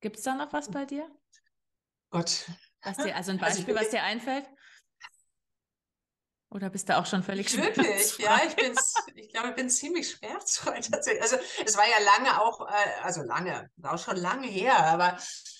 [0.00, 1.08] Gibt es da noch was bei dir?
[2.10, 2.50] Gott.
[2.82, 4.44] Was dir, also ein also Beispiel, also was dir einfällt?
[6.52, 8.74] Oder bist du auch schon völlig Wirklich, ja, ich bin,
[9.14, 11.22] ich glaube, ich bin ziemlich schmerzfrei tatsächlich.
[11.22, 15.16] Also es war ja lange auch, äh, also lange, war auch schon lange her, aber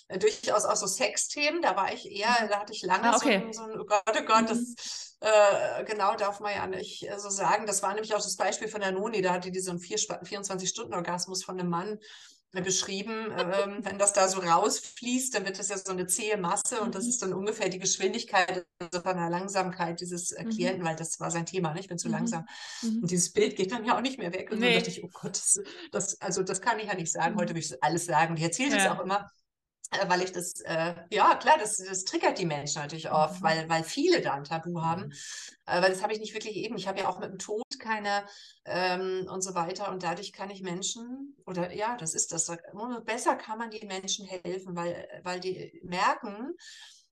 [0.09, 2.49] äh, durchaus auch so Sexthemen, da war ich eher, mhm.
[2.49, 3.43] da hatte ich lange ah, okay.
[3.53, 4.75] so, so ein, oh Gott, oh Gott, das mhm.
[5.21, 7.67] äh, genau darf man ja nicht so sagen.
[7.67, 11.43] Das war nämlich auch das Beispiel von der Noni, da hatte die so einen 24-Stunden-Orgasmus
[11.43, 12.01] von einem Mann
[12.61, 16.81] beschrieben, ähm, wenn das da so rausfließt, dann wird das ja so eine zähe Masse
[16.83, 17.11] und das mhm.
[17.11, 20.87] ist dann ungefähr die Geschwindigkeit also von der Langsamkeit dieses äh, Klienten, mhm.
[20.87, 21.81] weil das war sein Thema, ne?
[21.81, 22.15] ich bin zu mhm.
[22.15, 22.47] langsam.
[22.83, 24.51] Und dieses Bild geht dann ja auch nicht mehr weg.
[24.51, 24.75] Und nee.
[24.75, 25.61] dann dachte ich, oh Gott, das,
[25.91, 27.37] das, also das kann ich ja nicht sagen.
[27.37, 28.33] Heute will ich alles sagen.
[28.33, 28.77] Und ich erzähle ja.
[28.77, 29.31] das auch immer
[30.07, 33.45] weil ich das, äh, ja klar, das, das triggert die Menschen natürlich oft, mhm.
[33.45, 35.07] weil, weil viele da ein Tabu haben.
[35.07, 35.13] Mhm.
[35.67, 36.77] Äh, weil das habe ich nicht wirklich eben.
[36.77, 38.25] Ich habe ja auch mit dem Tod keine
[38.65, 39.91] ähm, und so weiter.
[39.91, 42.51] Und dadurch kann ich Menschen, oder ja, das ist das,
[43.05, 46.55] besser kann man den Menschen helfen, weil, weil die merken,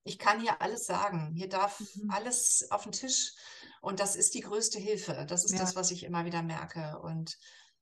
[0.05, 1.33] ich kann hier alles sagen.
[1.35, 2.11] Hier darf mhm.
[2.11, 3.35] alles auf den Tisch.
[3.83, 5.27] Und das ist die größte Hilfe.
[5.29, 5.61] Das ist ja.
[5.61, 6.99] das, was ich immer wieder merke.
[7.03, 7.39] Und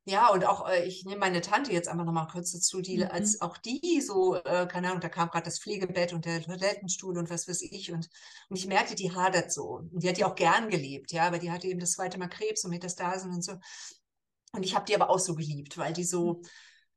[0.09, 3.11] ja, und auch, äh, ich nehme meine Tante jetzt einfach nochmal kurz dazu, die, mhm.
[3.11, 7.19] als auch die so, äh, keine Ahnung, da kam gerade das Pflegebett und der Toilettenstuhl
[7.19, 7.93] und was weiß ich.
[7.93, 8.09] Und,
[8.49, 9.81] und ich merkte, die hadert so.
[9.93, 12.29] Und die hat die auch gern gelebt, ja, aber die hatte eben das zweite Mal
[12.29, 13.53] Krebs und Metastasen und so.
[14.53, 16.49] Und ich habe die aber auch so geliebt, weil die so, mhm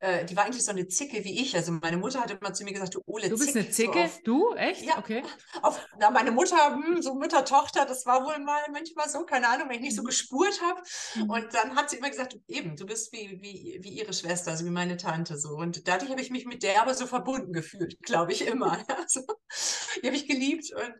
[0.02, 1.56] äh, die war eigentlich so eine Zicke wie ich.
[1.56, 3.94] Also meine Mutter hat immer zu mir gesagt, du Ole, Du bist Zick, eine Zicke?
[3.94, 4.54] So auf, du?
[4.56, 4.82] Echt?
[4.84, 4.98] Ja.
[4.98, 5.24] Okay.
[5.62, 9.48] Auf, na, meine Mutter, hm, so Mutter, Tochter, das war wohl mal manchmal so, keine
[9.48, 10.08] Ahnung, wenn ich nicht so mhm.
[10.08, 10.82] gespurt habe.
[11.16, 11.30] Mhm.
[11.30, 14.66] Und dann hat sie immer gesagt, eben, du bist wie, wie, wie ihre Schwester, also
[14.66, 15.50] wie meine Tante so.
[15.50, 18.84] Und dadurch habe ich mich mit der aber so verbunden gefühlt, glaube ich immer.
[19.02, 19.22] Also,
[20.02, 20.94] die habe ich geliebt und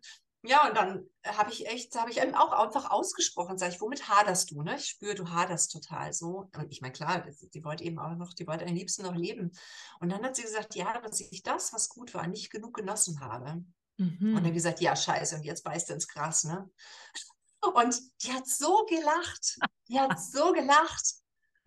[0.44, 4.10] ja, und dann habe ich echt, habe ich eben auch einfach ausgesprochen, sage ich, womit
[4.10, 4.64] haderst du?
[4.64, 4.76] Ne?
[4.76, 6.50] Ich spüre, du haderst total so.
[6.56, 7.24] Und ich meine, klar,
[7.54, 9.52] die wollte eben auch noch, die wollte am liebsten noch leben.
[10.00, 13.20] Und dann hat sie gesagt, ja, dass ich das, was gut war, nicht genug genossen
[13.20, 13.64] habe.
[13.98, 14.36] Mhm.
[14.36, 16.70] Und dann gesagt, ja, scheiße, und jetzt beißt du ins Gras, ne?
[17.76, 19.60] Und die hat so gelacht.
[19.88, 21.14] Die hat so gelacht.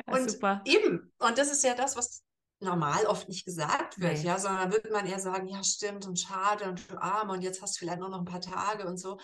[0.07, 0.61] Ja, und super.
[0.65, 2.24] eben, und das ist ja das, was
[2.61, 4.25] normal oft nicht gesagt wird, nee.
[4.25, 7.63] ja, sondern würde man eher sagen, ja, stimmt und schade und du Arme und jetzt
[7.63, 9.19] hast du vielleicht nur noch ein paar Tage und so.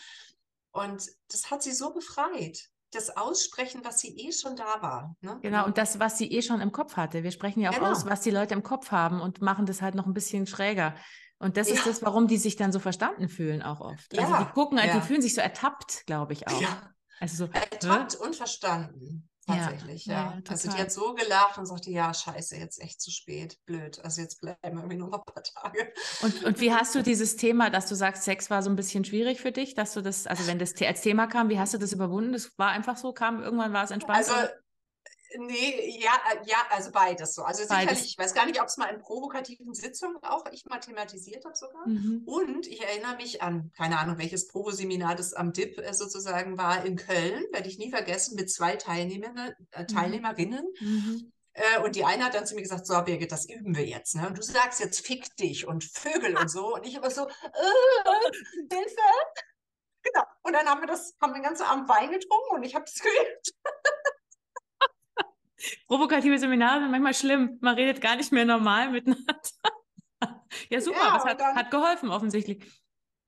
[0.72, 2.68] Und das hat sie so befreit.
[2.92, 5.14] Das Aussprechen, was sie eh schon da war.
[5.20, 5.38] Ne?
[5.42, 7.22] Genau, und das, was sie eh schon im Kopf hatte.
[7.22, 7.92] Wir sprechen ja auch genau.
[7.92, 10.96] aus, was die Leute im Kopf haben und machen das halt noch ein bisschen schräger.
[11.38, 11.74] Und das ja.
[11.74, 14.12] ist das, warum die sich dann so verstanden fühlen auch oft.
[14.18, 14.38] Also ja.
[14.38, 14.92] Also die gucken, ja.
[14.92, 16.60] die fühlen sich so ertappt, glaube ich auch.
[16.60, 16.92] Ja.
[17.20, 19.28] Also so, ertappt und verstanden.
[19.56, 20.34] Tatsächlich, ja.
[20.34, 20.42] ja.
[20.48, 24.00] also die hat so gelacht und sagte, ja, scheiße, jetzt echt zu spät, blöd.
[24.04, 25.92] Also jetzt bleiben wir irgendwie nur noch ein paar Tage.
[26.22, 29.04] Und, und wie hast du dieses Thema, dass du sagst, Sex war so ein bisschen
[29.04, 31.78] schwierig für dich, dass du das, also wenn das als Thema kam, wie hast du
[31.78, 32.32] das überwunden?
[32.32, 34.18] Das war einfach so, kam, irgendwann war es entspannt?
[34.18, 34.34] Also
[35.38, 37.42] Nee, ja, äh, ja, also beides so.
[37.42, 37.90] Also beides.
[37.90, 41.44] sicherlich, ich weiß gar nicht, ob es mal in provokativen Sitzungen auch ich mal thematisiert
[41.44, 41.86] habe sogar.
[41.86, 42.22] Mhm.
[42.26, 46.84] Und ich erinnere mich an, keine Ahnung, welches Provo-Seminar das am DIP äh, sozusagen war
[46.84, 49.86] in Köln, werde ich nie vergessen, mit zwei Teilnehmer, äh, mhm.
[49.86, 50.66] Teilnehmerinnen.
[50.80, 51.32] Mhm.
[51.52, 54.14] Äh, und die eine hat dann zu mir gesagt, so Birgit, das üben wir jetzt.
[54.14, 54.26] Ne?
[54.26, 56.74] Und du sagst jetzt, fick dich und Vögel und so.
[56.74, 59.00] Und ich immer so, äh, Hilfe.
[60.02, 60.24] Genau.
[60.42, 62.84] Und dann haben wir das, haben wir den ganzen Abend Wein getrunken und ich habe
[62.84, 63.54] das geübt.
[65.86, 67.58] Provokative Seminare sind manchmal schlimm.
[67.60, 69.34] Man redet gar nicht mehr normal miteinander.
[70.70, 72.64] ja, super, ja, das hat, dann, hat, geholfen offensichtlich.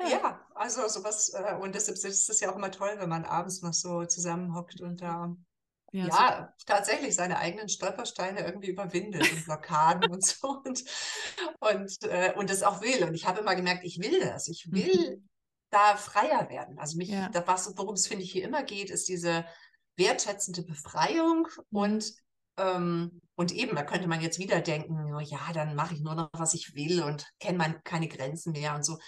[0.00, 3.24] Ja, ja also sowas, äh, und deshalb ist es ja auch immer toll, wenn man
[3.24, 5.34] abends noch so zusammenhockt und da
[5.92, 10.84] ja, ja tatsächlich seine eigenen Stolpersteine irgendwie überwindet und Blockaden und so und,
[11.60, 13.04] und, äh, und das auch will.
[13.04, 14.48] Und ich habe immer gemerkt, ich will das.
[14.48, 15.28] Ich will mhm.
[15.70, 16.78] da freier werden.
[16.78, 17.28] Also mich, ja.
[17.28, 19.44] da, worum es, finde ich, hier immer geht, ist diese
[19.96, 21.78] wertschätzende Befreiung mhm.
[21.78, 22.12] und
[22.58, 26.28] ähm, und eben, da könnte man jetzt wieder denken, ja, dann mache ich nur noch,
[26.34, 28.98] was ich will und kenne man keine Grenzen mehr und so.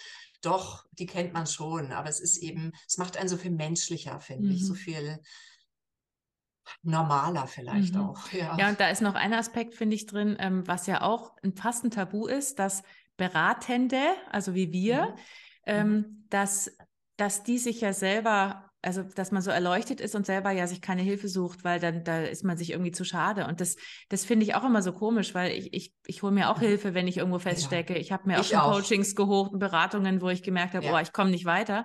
[0.40, 4.20] Doch, die kennt man schon, aber es ist eben, es macht einen so viel menschlicher,
[4.20, 4.54] finde mhm.
[4.54, 4.78] ich, so mhm.
[4.78, 5.20] viel
[6.82, 8.00] normaler vielleicht mhm.
[8.00, 8.28] auch.
[8.32, 8.56] Ja.
[8.58, 11.54] ja, und da ist noch ein Aspekt, finde ich, drin, ähm, was ja auch ein
[11.54, 12.82] fast ein Tabu ist, dass
[13.16, 15.14] Beratende, also wie wir, mhm.
[15.66, 16.26] ähm, mhm.
[16.30, 16.70] dass,
[17.16, 20.80] dass die sich ja selber also dass man so erleuchtet ist und selber ja sich
[20.80, 23.46] keine Hilfe sucht, weil dann da ist man sich irgendwie zu schade.
[23.46, 23.76] Und das,
[24.08, 26.94] das finde ich auch immer so komisch, weil ich, ich, ich hole mir auch Hilfe,
[26.94, 27.94] wenn ich irgendwo feststecke.
[27.94, 28.00] Ja.
[28.00, 28.74] Ich habe mir auch schon auch.
[28.74, 30.94] Coachings geholt und Beratungen, wo ich gemerkt habe, ja.
[30.94, 31.84] oh, ich komme nicht weiter.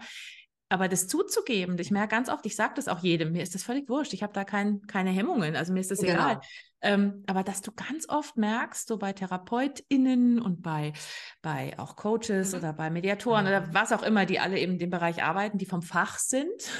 [0.69, 3.63] Aber das zuzugeben, ich merke ganz oft, ich sage das auch jedem, mir ist das
[3.63, 6.13] völlig wurscht, ich habe da kein, keine Hemmungen, also mir ist das genau.
[6.13, 6.41] egal.
[6.81, 10.93] Ähm, aber dass du ganz oft merkst, so bei TherapeutInnen und bei,
[11.41, 12.59] bei auch Coaches mhm.
[12.59, 13.47] oder bei Mediatoren mhm.
[13.47, 16.71] oder was auch immer, die alle eben in dem Bereich arbeiten, die vom Fach sind,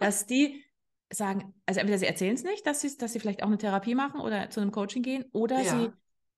[0.00, 0.62] dass die
[1.10, 3.94] sagen, also entweder sie erzählen es nicht, dass sie, dass sie vielleicht auch eine Therapie
[3.94, 5.70] machen oder zu einem Coaching gehen, oder ja.
[5.70, 5.92] sie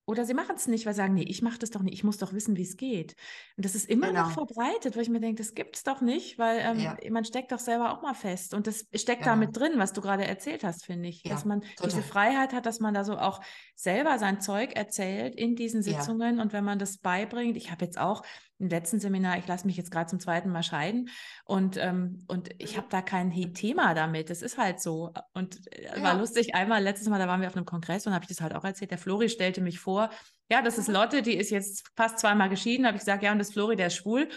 [0.06, 2.04] oder sie machen es nicht, weil sie sagen, nee, ich mache das doch nicht, ich
[2.04, 3.16] muss doch wissen, wie es geht.
[3.56, 4.22] Und das ist immer genau.
[4.22, 6.96] noch verbreitet, weil ich mir denke, das gibt es doch nicht, weil ähm, ja.
[7.10, 8.54] man steckt doch selber auch mal fest.
[8.54, 9.32] Und das steckt genau.
[9.32, 11.24] da mit drin, was du gerade erzählt hast, finde ich.
[11.24, 11.90] Ja, dass man total.
[11.90, 13.40] diese Freiheit hat, dass man da so auch
[13.74, 16.36] selber sein Zeug erzählt in diesen Sitzungen.
[16.36, 16.42] Ja.
[16.42, 18.22] Und wenn man das beibringt, ich habe jetzt auch
[18.58, 21.10] im letzten Seminar, ich lasse mich jetzt gerade zum zweiten Mal scheiden
[21.44, 22.76] und, ähm, und ich mhm.
[22.78, 24.30] habe da kein Thema damit.
[24.30, 25.12] Das ist halt so.
[25.34, 26.02] Und äh, ja.
[26.02, 28.40] war lustig, einmal, letztes Mal, da waren wir auf einem Kongress und habe ich das
[28.40, 28.90] halt auch erzählt.
[28.90, 30.10] Der Flori stellte mich vor,
[30.50, 30.94] ja, das ist mhm.
[30.94, 32.86] Lotte, die ist jetzt fast zweimal geschieden.
[32.86, 34.28] habe ich gesagt, ja, und das Flori, der ist schwul.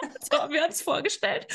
[0.30, 1.46] so haben wir uns vorgestellt.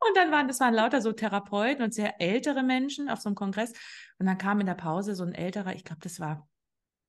[0.00, 3.36] Und dann waren das waren lauter so Therapeuten und sehr ältere Menschen auf so einem
[3.36, 3.72] Kongress.
[4.18, 6.48] Und dann kam in der Pause so ein älterer, ich glaube, das war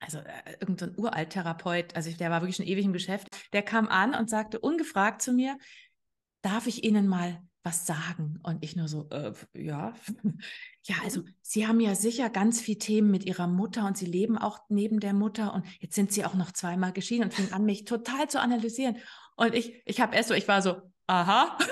[0.04, 3.88] also äh, irgendein so Uralt-Therapeut, also der war wirklich schon ewig im Geschäft, der kam
[3.88, 5.58] an und sagte ungefragt zu mir,
[6.42, 8.40] darf ich Ihnen mal was sagen?
[8.44, 9.94] Und ich nur so, äh, ja.
[10.84, 11.24] ja, also.
[11.42, 15.00] Sie haben ja sicher ganz viele Themen mit Ihrer Mutter und Sie leben auch neben
[15.00, 18.28] der Mutter und jetzt sind Sie auch noch zweimal geschieden und fing an, mich total
[18.28, 18.98] zu analysieren.
[19.36, 21.58] Und ich, ich habe erst so, ich war so, aha.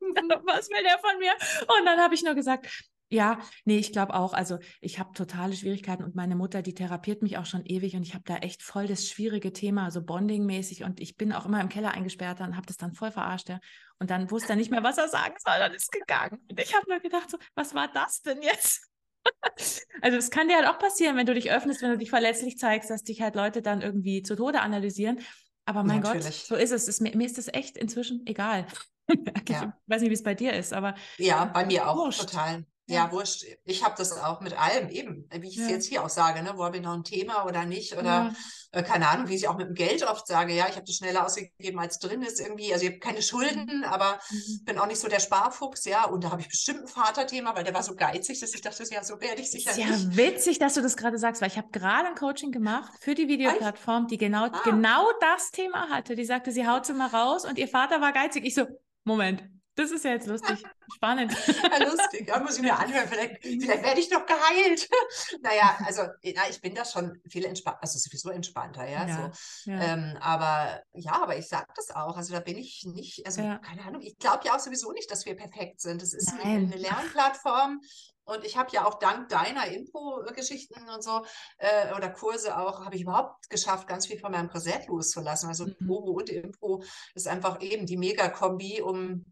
[0.00, 1.32] was will der von mir?
[1.78, 2.66] Und dann habe ich nur gesagt,
[3.08, 4.32] ja, nee, ich glaube auch.
[4.32, 8.02] Also ich habe totale Schwierigkeiten und meine Mutter, die therapiert mich auch schon ewig und
[8.02, 11.60] ich habe da echt voll das schwierige Thema, also Bonding-mäßig und ich bin auch immer
[11.60, 13.48] im Keller eingesperrt und habe das dann voll verarscht.
[13.48, 13.60] Ja.
[13.98, 16.40] Und dann wusste er nicht mehr, was er sagen soll und ist gegangen.
[16.50, 18.90] Und ich habe nur gedacht, so, was war das denn jetzt?
[20.02, 22.58] also es kann dir halt auch passieren, wenn du dich öffnest, wenn du dich verletzlich
[22.58, 25.20] zeigst, dass dich halt Leute dann irgendwie zu Tode analysieren.
[25.64, 26.40] Aber mein Natürlich.
[26.40, 26.86] Gott, so ist es.
[26.86, 28.66] es mir, mir, ist das echt inzwischen egal.
[29.48, 29.76] ja.
[29.84, 30.94] Ich weiß nicht, wie es bei dir ist, aber.
[31.18, 32.20] Ja, bei mir auch wurscht.
[32.20, 32.64] total.
[32.88, 33.44] Ja, wurscht.
[33.64, 35.70] Ich habe das auch mit allem eben, wie ich es ja.
[35.70, 36.52] jetzt hier auch sage, ne?
[36.54, 38.34] wo habe ich noch ein Thema oder nicht oder ja.
[38.70, 40.94] äh, keine Ahnung, wie ich auch mit dem Geld oft sage, ja, ich habe das
[40.94, 42.72] schneller ausgegeben, als drin ist irgendwie.
[42.72, 44.64] Also ich habe keine Schulden, aber mhm.
[44.64, 46.04] bin auch nicht so der Sparfuchs, ja.
[46.04, 48.84] Und da habe ich bestimmt ein Vaterthema, weil der war so geizig, dass ich dachte,
[48.88, 49.88] ja, so werde ich sicher ist nicht.
[49.88, 53.14] Ja, witzig, dass du das gerade sagst, weil ich habe gerade ein Coaching gemacht für
[53.14, 54.60] die Videoplattform, die genau, ah.
[54.64, 56.14] genau das Thema hatte.
[56.14, 58.44] Die sagte, sie haut sie mal raus und ihr Vater war geizig.
[58.44, 58.66] Ich so,
[59.04, 59.42] Moment,
[59.76, 60.62] das ist ja jetzt lustig.
[60.94, 61.32] Spannend.
[61.46, 62.26] Ja, lustig.
[62.26, 63.06] Da muss ich mir anhören.
[63.08, 64.88] Vielleicht, vielleicht werde ich doch geheilt.
[65.42, 69.06] naja, also na, ich bin da schon viel entspannter, also sowieso entspannter, ja.
[69.06, 69.32] ja,
[69.64, 69.70] so.
[69.70, 69.80] ja.
[69.82, 72.16] Ähm, aber ja, aber ich sage das auch.
[72.16, 73.58] Also da bin ich nicht, also ja.
[73.58, 76.00] keine Ahnung, ich glaube ja auch sowieso nicht, dass wir perfekt sind.
[76.00, 76.72] Das ist Nein.
[76.72, 77.80] eine Lernplattform.
[78.24, 81.24] Und ich habe ja auch dank deiner Info-Geschichten und so
[81.58, 85.48] äh, oder Kurse auch, habe ich überhaupt geschafft, ganz viel von meinem Korsett loszulassen.
[85.48, 85.86] Also mhm.
[85.86, 86.82] Probo und Info
[87.14, 89.24] ist einfach eben die Mega-Kombi, um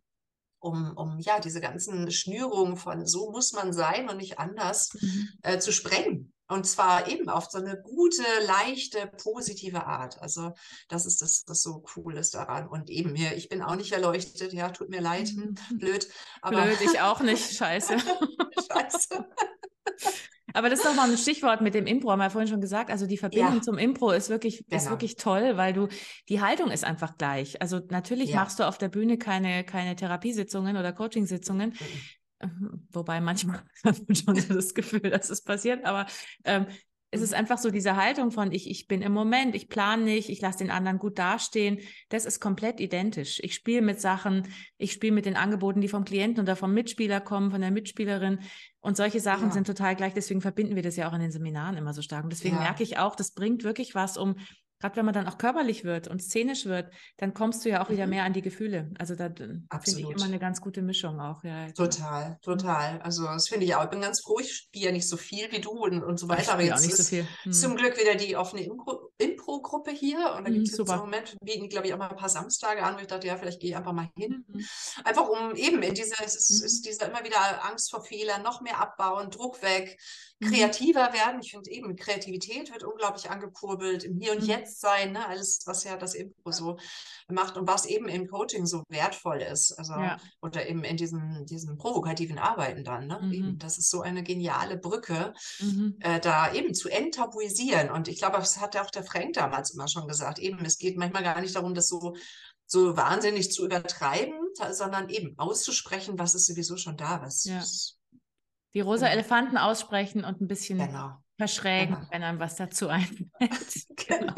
[0.64, 5.28] um, um ja diese ganzen Schnürungen von so muss man sein und nicht anders mhm.
[5.42, 6.32] äh, zu sprengen.
[6.46, 10.20] Und zwar eben auf so eine gute, leichte, positive Art.
[10.20, 10.52] Also
[10.88, 12.68] das ist das, was so cool ist daran.
[12.68, 15.54] Und eben mir, ich bin auch nicht erleuchtet, ja, tut mir leid, mhm.
[15.78, 16.08] blöd.
[16.42, 17.96] Aber blöd, ich auch nicht, scheiße.
[18.70, 19.26] scheiße.
[20.54, 22.60] Aber das ist doch mal ein Stichwort mit dem Impro, haben wir ja vorhin schon
[22.60, 22.90] gesagt.
[22.90, 23.60] Also die Verbindung ja.
[23.60, 24.80] zum Impro ist wirklich, genau.
[24.80, 25.88] ist wirklich toll, weil du,
[26.28, 27.60] die Haltung ist einfach gleich.
[27.60, 28.36] Also natürlich ja.
[28.36, 31.74] machst du auf der Bühne keine, keine Therapiesitzungen oder Coachingsitzungen.
[32.40, 32.86] Mhm.
[32.92, 36.06] Wobei manchmal hat man schon so das Gefühl, dass es passiert, aber
[36.44, 36.66] ähm,
[37.14, 37.38] es ist mhm.
[37.38, 40.58] einfach so diese Haltung von ich, ich bin im Moment, ich plane nicht, ich lasse
[40.58, 41.78] den anderen gut dastehen.
[42.08, 43.40] Das ist komplett identisch.
[43.42, 47.20] Ich spiele mit Sachen, ich spiele mit den Angeboten, die vom Klienten oder vom Mitspieler
[47.20, 48.40] kommen, von der Mitspielerin.
[48.84, 49.50] Und solche Sachen ja.
[49.54, 50.12] sind total gleich.
[50.12, 52.22] Deswegen verbinden wir das ja auch in den Seminaren immer so stark.
[52.22, 52.60] Und deswegen ja.
[52.64, 54.36] merke ich auch, das bringt wirklich was, um
[54.80, 57.90] gerade wenn man dann auch körperlich wird und szenisch wird, dann kommst du ja auch
[57.90, 58.10] wieder mhm.
[58.10, 58.90] mehr an die Gefühle.
[58.98, 61.42] Also da finde ich immer eine ganz gute Mischung auch.
[61.44, 62.40] Ja, total, mhm.
[62.42, 63.00] total.
[63.02, 63.84] Also das finde ich auch.
[63.84, 66.28] Ich bin ganz froh, ich spiele ja nicht so viel wie du und, und so
[66.28, 66.54] weiter.
[66.54, 67.16] Aber jetzt ist so.
[67.42, 67.52] Hm.
[67.52, 68.68] zum Glück wieder die offene
[69.18, 70.34] Impro-Gruppe hier.
[70.36, 72.82] Und da gibt es hm, im Moment, bieten glaube ich, auch mal ein paar Samstage
[72.82, 74.44] an, wo ich dachte, ja, vielleicht gehe ich einfach mal hin.
[74.48, 74.64] Mhm.
[75.04, 76.66] Einfach um eben in diese, es ist, mhm.
[76.66, 79.98] ist dieser immer wieder Angst vor Fehlern, noch mehr abbauen, Druck weg,
[80.40, 80.50] mhm.
[80.50, 81.40] kreativer werden.
[81.40, 84.46] Ich finde eben, Kreativität wird unglaublich angekurbelt, im Hier und mhm.
[84.64, 85.26] Jetzt sein, ne?
[85.26, 86.78] alles, was ja das Impro so
[87.28, 89.72] macht und was eben im Coaching so wertvoll ist.
[89.78, 90.16] Also, ja.
[90.40, 93.06] oder eben in diesem, diesem provokativen Arbeiten dann.
[93.06, 93.20] Ne?
[93.20, 93.32] Mhm.
[93.32, 95.96] Eben, das ist so eine geniale Brücke, mhm.
[96.00, 97.90] äh, da eben zu enttabuisieren.
[97.90, 100.38] Und ich glaube, das hat ja auch der Frank damals immer schon gesagt.
[100.38, 102.14] Eben, es geht manchmal gar nicht darum, das so
[102.66, 104.34] so wahnsinnig zu übertreiben,
[104.72, 107.62] sondern eben auszusprechen, was ist sowieso schon da, was, ja.
[108.74, 109.18] Die rosa genau.
[109.18, 111.12] Elefanten aussprechen und ein bisschen genau.
[111.36, 112.08] Verschrägen, genau.
[112.10, 113.28] wenn einem was dazu einfällt.
[113.96, 114.34] genau.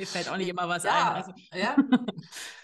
[0.00, 1.22] Mir fällt auch nicht immer was ja, ein.
[1.22, 1.32] Also.
[1.52, 1.76] Ja.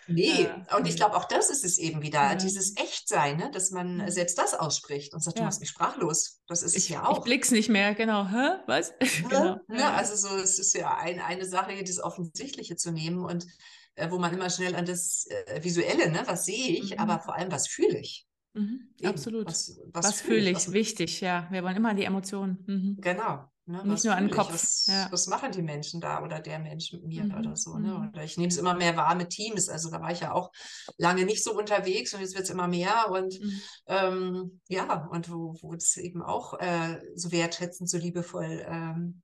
[0.07, 0.76] Nee, ja.
[0.76, 2.35] und ich glaube, auch das ist es eben wieder, ja.
[2.35, 3.50] dieses Echtsein, ne?
[3.50, 6.42] dass man selbst das ausspricht und sagt, du machst mich sprachlos.
[6.46, 7.16] Das ist ich, es ja auch.
[7.16, 8.28] Ich blick's nicht mehr, genau.
[8.28, 8.59] Hä?
[8.66, 8.92] Was?
[8.98, 9.57] genau.
[9.66, 9.94] Ne?
[9.94, 13.46] Also so, es ist ja ein, eine Sache, das Offensichtliche zu nehmen und
[13.94, 16.22] äh, wo man immer schnell an das äh, Visuelle, ne?
[16.26, 16.98] was sehe ich, mhm.
[16.98, 18.26] aber vor allem, was fühle ich.
[18.54, 19.46] Mhm, absolut.
[19.46, 20.56] Was, was, was fühle ich?
[20.56, 21.48] Was, Wichtig, ja.
[21.50, 22.64] Wir wollen immer die Emotionen.
[22.66, 22.96] Mhm.
[23.00, 23.44] Genau.
[23.66, 24.52] Ne, Nicht nur an den Kopf.
[24.52, 25.08] Was, ja.
[25.10, 27.34] was, machen die Menschen da oder der Mensch mit mir mhm.
[27.34, 27.78] oder so?
[27.78, 27.88] Ne?
[27.88, 28.08] Mhm.
[28.10, 29.68] Oder ich nehme es immer mehr wahr mit Teams.
[29.68, 30.52] Also da war ich ja auch
[30.98, 33.10] lange nicht so unterwegs und jetzt wird es immer mehr.
[33.10, 33.60] Und mhm.
[33.86, 39.22] ähm, ja, und wo, wo es eben auch äh, so wertschätzend, so liebevoll ähm,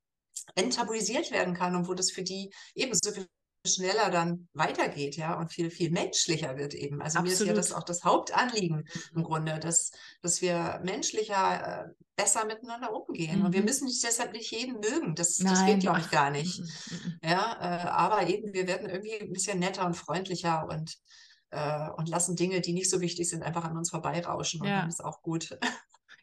[0.54, 3.26] enttabuisiert werden kann und wo das für die eben so viel
[3.66, 7.02] schneller dann weitergeht, ja, und viel, viel menschlicher wird eben.
[7.02, 7.24] Also Absolut.
[7.24, 9.92] mir ist ja das auch das Hauptanliegen im Grunde, dass,
[10.22, 13.40] dass wir menschlicher äh, besser miteinander umgehen.
[13.40, 13.46] Mhm.
[13.46, 13.66] Und wir mhm.
[13.66, 15.14] müssen nicht, deshalb nicht jeden mögen.
[15.14, 16.60] Das, das geht, glaube ich, gar nicht.
[16.60, 17.18] Mhm, mhm.
[17.22, 20.96] Ja, äh, aber eben, wir werden irgendwie ein bisschen netter und freundlicher und,
[21.50, 24.62] äh, und lassen Dinge, die nicht so wichtig sind, einfach an uns vorbeirauschen.
[24.62, 24.80] Und ja.
[24.80, 25.58] dann ist auch gut.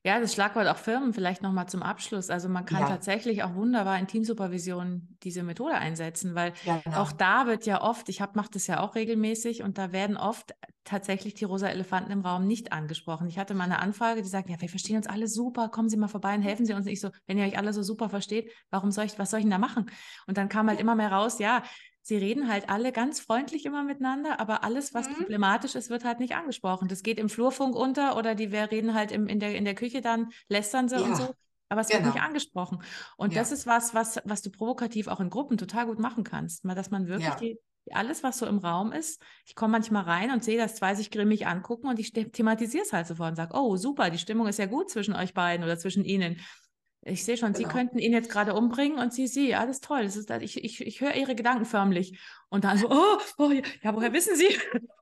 [0.03, 2.29] Ja, das Schlagwort auch Firmen vielleicht nochmal zum Abschluss.
[2.29, 2.87] Also man kann ja.
[2.87, 6.97] tatsächlich auch wunderbar in Teamsupervision diese Methode einsetzen, weil ja, genau.
[6.97, 10.53] auch da wird ja oft, ich mache das ja auch regelmäßig und da werden oft
[10.87, 13.27] tatsächlich die rosa Elefanten im Raum nicht angesprochen.
[13.27, 15.97] Ich hatte mal eine Anfrage, die sagt, ja, wir verstehen uns alle super, kommen Sie
[15.97, 16.85] mal vorbei und helfen Sie uns.
[16.85, 19.45] nicht so, wenn ihr euch alle so super versteht, warum soll ich, was soll ich
[19.45, 19.91] denn da machen?
[20.27, 21.63] Und dann kam halt immer mehr raus, ja,
[22.07, 25.15] sie reden halt alle ganz freundlich immer miteinander, aber alles, was mhm.
[25.15, 26.87] problematisch ist, wird halt nicht angesprochen.
[26.87, 29.75] Das geht im Flurfunk unter oder die wir reden halt im, in, der, in der
[29.75, 31.01] Küche, dann lästern sie ja.
[31.01, 31.35] und so.
[31.67, 32.05] Aber es genau.
[32.05, 32.81] wird nicht angesprochen.
[33.17, 33.41] Und ja.
[33.41, 36.63] das ist was, was, was du provokativ auch in Gruppen total gut machen kannst.
[36.63, 37.35] Mal, dass man wirklich ja.
[37.35, 37.59] die,
[37.91, 41.11] alles, was so im Raum ist, ich komme manchmal rein und sehe, dass zwei sich
[41.11, 44.59] grimmig angucken und ich thematisiere es halt sofort und sage, oh, super, die Stimmung ist
[44.59, 46.39] ja gut zwischen euch beiden oder zwischen ihnen.
[47.07, 47.67] Ich sehe schon, genau.
[47.67, 50.03] Sie könnten ihn jetzt gerade umbringen und Sie, Sie, alles toll.
[50.03, 52.19] Das ist, ich, ich, ich höre Ihre Gedanken förmlich.
[52.49, 54.47] Und dann so, oh, oh, ja, woher wissen Sie?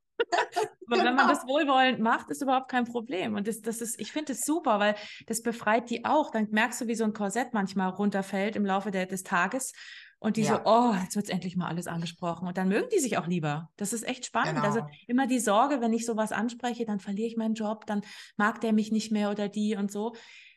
[0.88, 1.06] Aber genau.
[1.06, 1.28] wenn man genau.
[1.28, 3.36] das wohlwollend macht, ist überhaupt kein Problem.
[3.36, 6.32] Und das, das ist, ich finde es super, weil das befreit die auch.
[6.32, 9.74] Dann merkst du, wie so ein Korsett manchmal runterfällt im Laufe der, des Tages.
[10.20, 10.56] Und die ja.
[10.56, 12.48] so, oh, jetzt wird es endlich mal alles angesprochen.
[12.48, 13.70] Und dann mögen die sich auch lieber.
[13.76, 14.60] Das ist echt spannend.
[14.60, 14.86] Also genau.
[14.86, 18.02] Also immer die Sorge, wenn ich sowas anspreche, dann verliere ich meinen Job, dann
[18.38, 20.16] mag der mich nicht mehr oder die und so.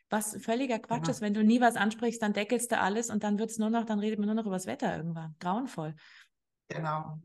[0.09, 1.11] Was völliger Quatsch genau.
[1.11, 3.69] ist, wenn du nie was ansprichst, dann deckelst du alles und dann wird es nur
[3.69, 5.35] noch, dann redet man nur noch über das Wetter irgendwann.
[5.39, 5.95] Grauenvoll.
[6.69, 7.19] Genau.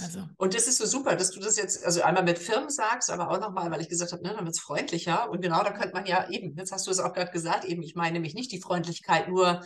[0.00, 0.28] Also.
[0.36, 3.30] Und das ist so super, dass du das jetzt, also einmal mit Firmen sagst, aber
[3.30, 5.30] auch nochmal, weil ich gesagt habe, ne, dann wird es freundlicher.
[5.30, 7.82] Und genau, da könnte man ja eben, jetzt hast du es auch gerade gesagt, eben,
[7.82, 9.62] ich meine nämlich nicht die Freundlichkeit nur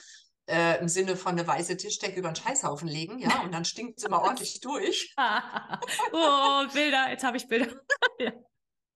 [0.47, 3.99] äh, im Sinne von eine weiße Tischdecke über einen Scheißhaufen legen, ja, und dann stinkt
[3.99, 5.15] es immer ordentlich durch.
[6.13, 7.73] oh, Bilder, jetzt habe ich Bilder.
[8.19, 8.33] ja.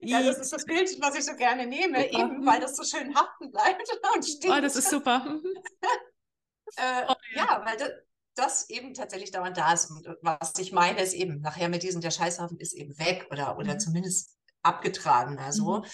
[0.00, 2.20] Ja, das ist das Bild, was ich so gerne nehme, ja.
[2.20, 3.82] eben weil das so schön haften bleibt
[4.14, 4.56] und stinkt.
[4.56, 5.40] Oh, das ist super.
[6.76, 7.44] äh, oh, ja.
[7.44, 7.90] ja, weil das,
[8.34, 9.90] das eben tatsächlich dauernd da ist.
[9.90, 13.58] Und was ich meine, ist eben, nachher mit diesem, der Scheißhaufen ist eben weg oder,
[13.58, 13.80] oder mhm.
[13.80, 15.38] zumindest abgetragen.
[15.38, 15.84] Also mhm.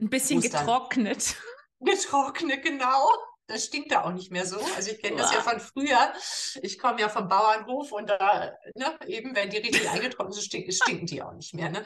[0.00, 1.36] ein bisschen getrocknet.
[1.80, 3.08] Getrocknet, genau
[3.46, 4.58] das stinkt da auch nicht mehr so.
[4.76, 6.12] Also ich kenne das ja von früher.
[6.62, 10.72] Ich komme ja vom Bauernhof und da, ne, eben, wenn die richtig eingetrocknet sind, stinken,
[10.72, 11.70] stinken die auch nicht mehr.
[11.70, 11.82] Ne?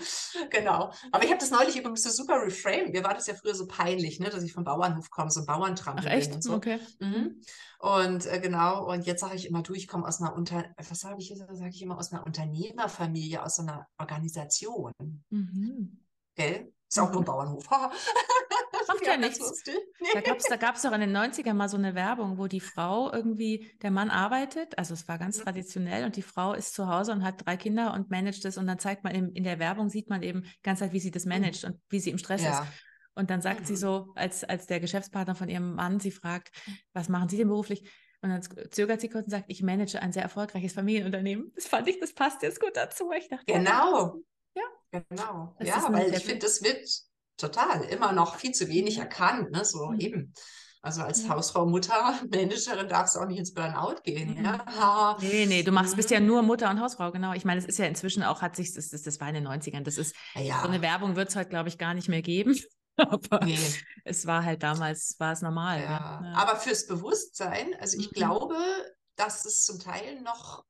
[0.50, 0.92] Genau.
[1.12, 2.92] Aber ich habe das neulich übrigens so super reframed.
[2.92, 5.46] Mir war das ja früher so peinlich, ne, dass ich vom Bauernhof komme, so ein
[5.46, 6.32] Bauerntrampel Ach, echt?
[6.34, 6.54] und so.
[6.54, 6.80] Okay.
[6.98, 7.42] Mhm.
[7.78, 11.00] Und äh, genau, und jetzt sage ich immer, du, ich komme aus einer Unter, was
[11.00, 11.40] sage ich jetzt?
[11.40, 14.92] Sage ich immer aus einer Unternehmerfamilie, aus so einer Organisation.
[15.30, 16.00] Mhm.
[16.34, 16.72] Gell?
[16.88, 17.24] Ist auch nur ein.
[17.24, 17.68] Bauernhof.
[18.92, 19.62] Macht ja, ja nichts.
[20.14, 22.60] Da gab es da gab's doch in den 90ern mal so eine Werbung, wo die
[22.60, 25.42] Frau irgendwie, der Mann arbeitet, also es war ganz mhm.
[25.42, 28.66] traditionell und die Frau ist zu Hause und hat drei Kinder und managt es und
[28.66, 31.24] dann zeigt man in, in der Werbung, sieht man eben ganz halt, wie sie das
[31.24, 31.32] mhm.
[31.32, 31.70] managt mhm.
[31.70, 32.62] und wie sie im Stress ja.
[32.62, 32.68] ist.
[33.14, 33.64] Und dann sagt mhm.
[33.66, 36.50] sie so, als, als der Geschäftspartner von ihrem Mann sie fragt,
[36.92, 37.88] was machen Sie denn beruflich?
[38.22, 41.52] Und dann zögert sie kurz und sagt, ich manage ein sehr erfolgreiches Familienunternehmen.
[41.54, 43.10] Das fand ich, das passt jetzt gut dazu.
[43.12, 44.20] Ich dachte, genau.
[44.54, 44.62] Ja.
[44.90, 45.54] Genau.
[45.58, 46.86] Das ja, weil ich finde, das wird
[47.40, 49.50] total immer noch viel zu wenig erkannt.
[49.50, 49.64] Ne?
[49.64, 50.00] So mhm.
[50.00, 50.34] eben.
[50.82, 51.28] Also als.
[51.28, 54.38] Hausfrau, Mutter, Managerin darfst du auch nicht ins Burnout gehen.
[54.38, 54.44] Mhm.
[54.44, 55.16] Ja?
[55.20, 56.26] Nee, nee, du machst, bist ja mhm.
[56.26, 57.34] nur Mutter und Hausfrau, genau.
[57.34, 59.48] Ich meine, es ist ja inzwischen auch, hat sich, das, das, das war in den
[59.48, 60.60] 90ern, das ist, ja.
[60.62, 62.58] so eine Werbung wird es heute, glaube ich, gar nicht mehr geben.
[62.96, 63.58] Aber nee.
[64.04, 65.80] es war halt damals, war es normal.
[65.80, 66.20] Ja.
[66.22, 66.32] ja.
[66.34, 68.14] Aber fürs Bewusstsein, also ich mhm.
[68.14, 68.56] glaube,
[69.16, 70.64] dass es zum Teil noch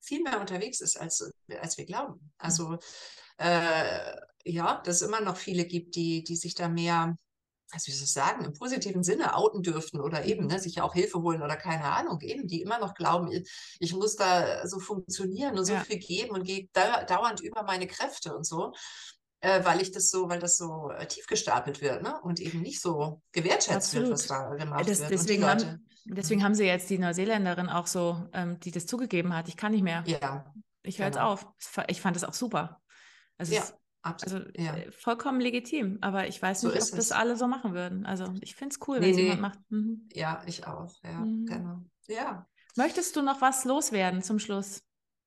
[0.00, 2.32] viel mehr unterwegs ist, als, als wir glauben.
[2.38, 2.78] Also
[3.38, 4.12] äh,
[4.44, 7.16] ja, dass es immer noch viele gibt, die, die sich da mehr,
[7.70, 10.84] also wie soll ich sagen, im positiven Sinne outen dürften oder eben ne, sich ja
[10.84, 13.30] auch Hilfe holen oder keine Ahnung, eben, die immer noch glauben,
[13.78, 15.80] ich muss da so funktionieren und so ja.
[15.80, 18.72] viel geben und gehe dauernd über meine Kräfte und so.
[19.40, 22.18] Äh, weil ich das so, weil das so äh, tief gestapelt wird, ne?
[22.22, 24.08] Und eben nicht so gewertschätzt Absolut.
[24.08, 25.10] wird, was da gemacht das, wird.
[25.10, 29.48] Deswegen haben, deswegen haben sie jetzt die Neuseeländerin auch so, ähm, die das zugegeben hat.
[29.48, 30.02] Ich kann nicht mehr.
[30.06, 30.50] Ja.
[30.82, 31.34] Ich höre genau.
[31.34, 31.84] jetzt auf.
[31.88, 32.80] Ich fand das auch super.
[33.36, 33.60] Also ja.
[33.60, 33.74] Es,
[34.04, 34.46] Absolut.
[34.46, 34.76] Also ja.
[34.76, 38.04] Äh, vollkommen legitim, aber ich weiß nicht, so ob das alle so machen würden.
[38.04, 39.22] Also ich finde es cool, nee, wenn es nee.
[39.22, 39.58] jemand macht.
[39.70, 40.08] Mhm.
[40.12, 40.94] Ja, ich auch.
[41.02, 41.46] Ja, mhm.
[41.46, 41.80] genau.
[42.06, 42.46] Ja.
[42.76, 44.82] Möchtest du noch was loswerden zum Schluss?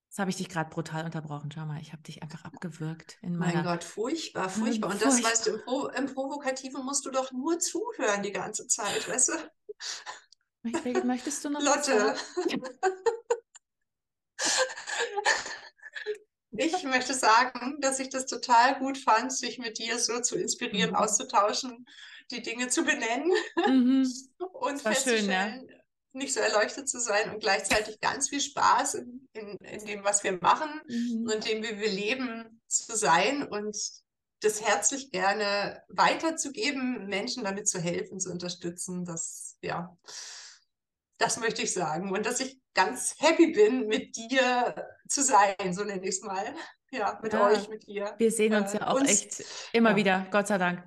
[0.09, 1.51] Das habe ich dich gerade brutal unterbrochen.
[1.51, 3.17] Schau mal, ich habe dich einfach abgewürgt.
[3.21, 3.55] In meiner...
[3.55, 4.91] Mein Gott, furchtbar, furchtbar.
[4.91, 8.67] Und das, weißt du, im, Pro im Provokativen musst du doch nur zuhören die ganze
[8.67, 9.33] Zeit, weißt du?
[11.03, 12.15] Möchtest du noch Lotte.
[16.57, 20.91] Ich möchte sagen, dass ich das total gut fand, sich mit dir so zu inspirieren,
[20.91, 20.95] mhm.
[20.95, 21.85] auszutauschen,
[22.31, 23.31] die Dinge zu benennen
[23.67, 24.07] mhm.
[24.53, 25.75] und festzustellen, schön, ja.
[26.13, 30.23] nicht so erleuchtet zu sein und gleichzeitig ganz viel Spaß in, in, in dem, was
[30.23, 31.29] wir machen mhm.
[31.31, 33.77] und dem, wie wir leben, zu sein und
[34.41, 39.05] das herzlich gerne weiterzugeben, Menschen damit zu helfen, zu unterstützen.
[39.05, 39.97] Das, ja,
[41.17, 42.11] das möchte ich sagen.
[42.11, 46.53] Und dass ich ganz happy bin, mit dir zu sein, so nenne ich es mal.
[46.91, 48.13] Ja, mit ja, euch, mit dir.
[48.17, 49.95] Wir sehen uns ja äh, auch uns, echt immer ja.
[49.95, 50.83] wieder, Gott sei Dank.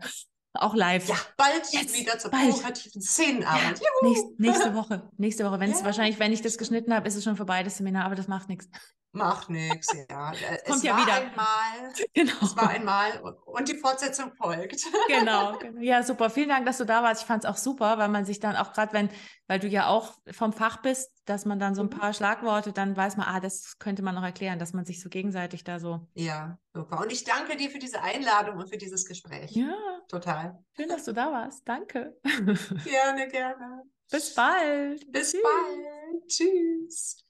[0.53, 1.09] Auch live.
[1.09, 2.51] Ja, bald Jetzt, wieder zur bald.
[2.51, 3.81] provokativen Szenenarbeit.
[3.81, 5.11] Ja, nächste, nächste Woche.
[5.17, 5.61] Nächste Woche.
[5.61, 8.17] Wenn es wahrscheinlich, wenn ich das geschnitten habe, ist es schon vorbei, das Seminar, aber
[8.17, 8.69] das macht nichts.
[9.13, 10.33] Macht nichts, ja.
[10.33, 11.15] Es Kommt ja wieder.
[11.15, 12.33] Einmal, genau.
[12.43, 14.87] Es war einmal und die Fortsetzung folgt.
[15.09, 15.81] Genau, genau.
[15.81, 16.31] Ja, super.
[16.31, 17.23] Vielen Dank, dass du da warst.
[17.23, 19.11] Ich fand es auch super, weil man sich dann auch gerade, wenn,
[19.49, 21.99] weil du ja auch vom Fach bist, dass man dann so ein mhm.
[21.99, 25.09] paar Schlagworte, dann weiß man, ah, das könnte man noch erklären, dass man sich so
[25.09, 26.07] gegenseitig da so.
[26.15, 27.01] Ja, super.
[27.01, 29.51] Und ich danke dir für diese Einladung und für dieses Gespräch.
[29.51, 29.75] Ja.
[30.09, 30.63] Total.
[30.77, 31.69] Schön, dass du da warst.
[31.69, 32.17] Danke.
[32.85, 33.83] Gerne, gerne.
[34.11, 35.11] Bis bald.
[35.13, 35.43] Bis Tschüss.
[35.43, 36.29] bald.
[36.29, 37.25] Tschüss.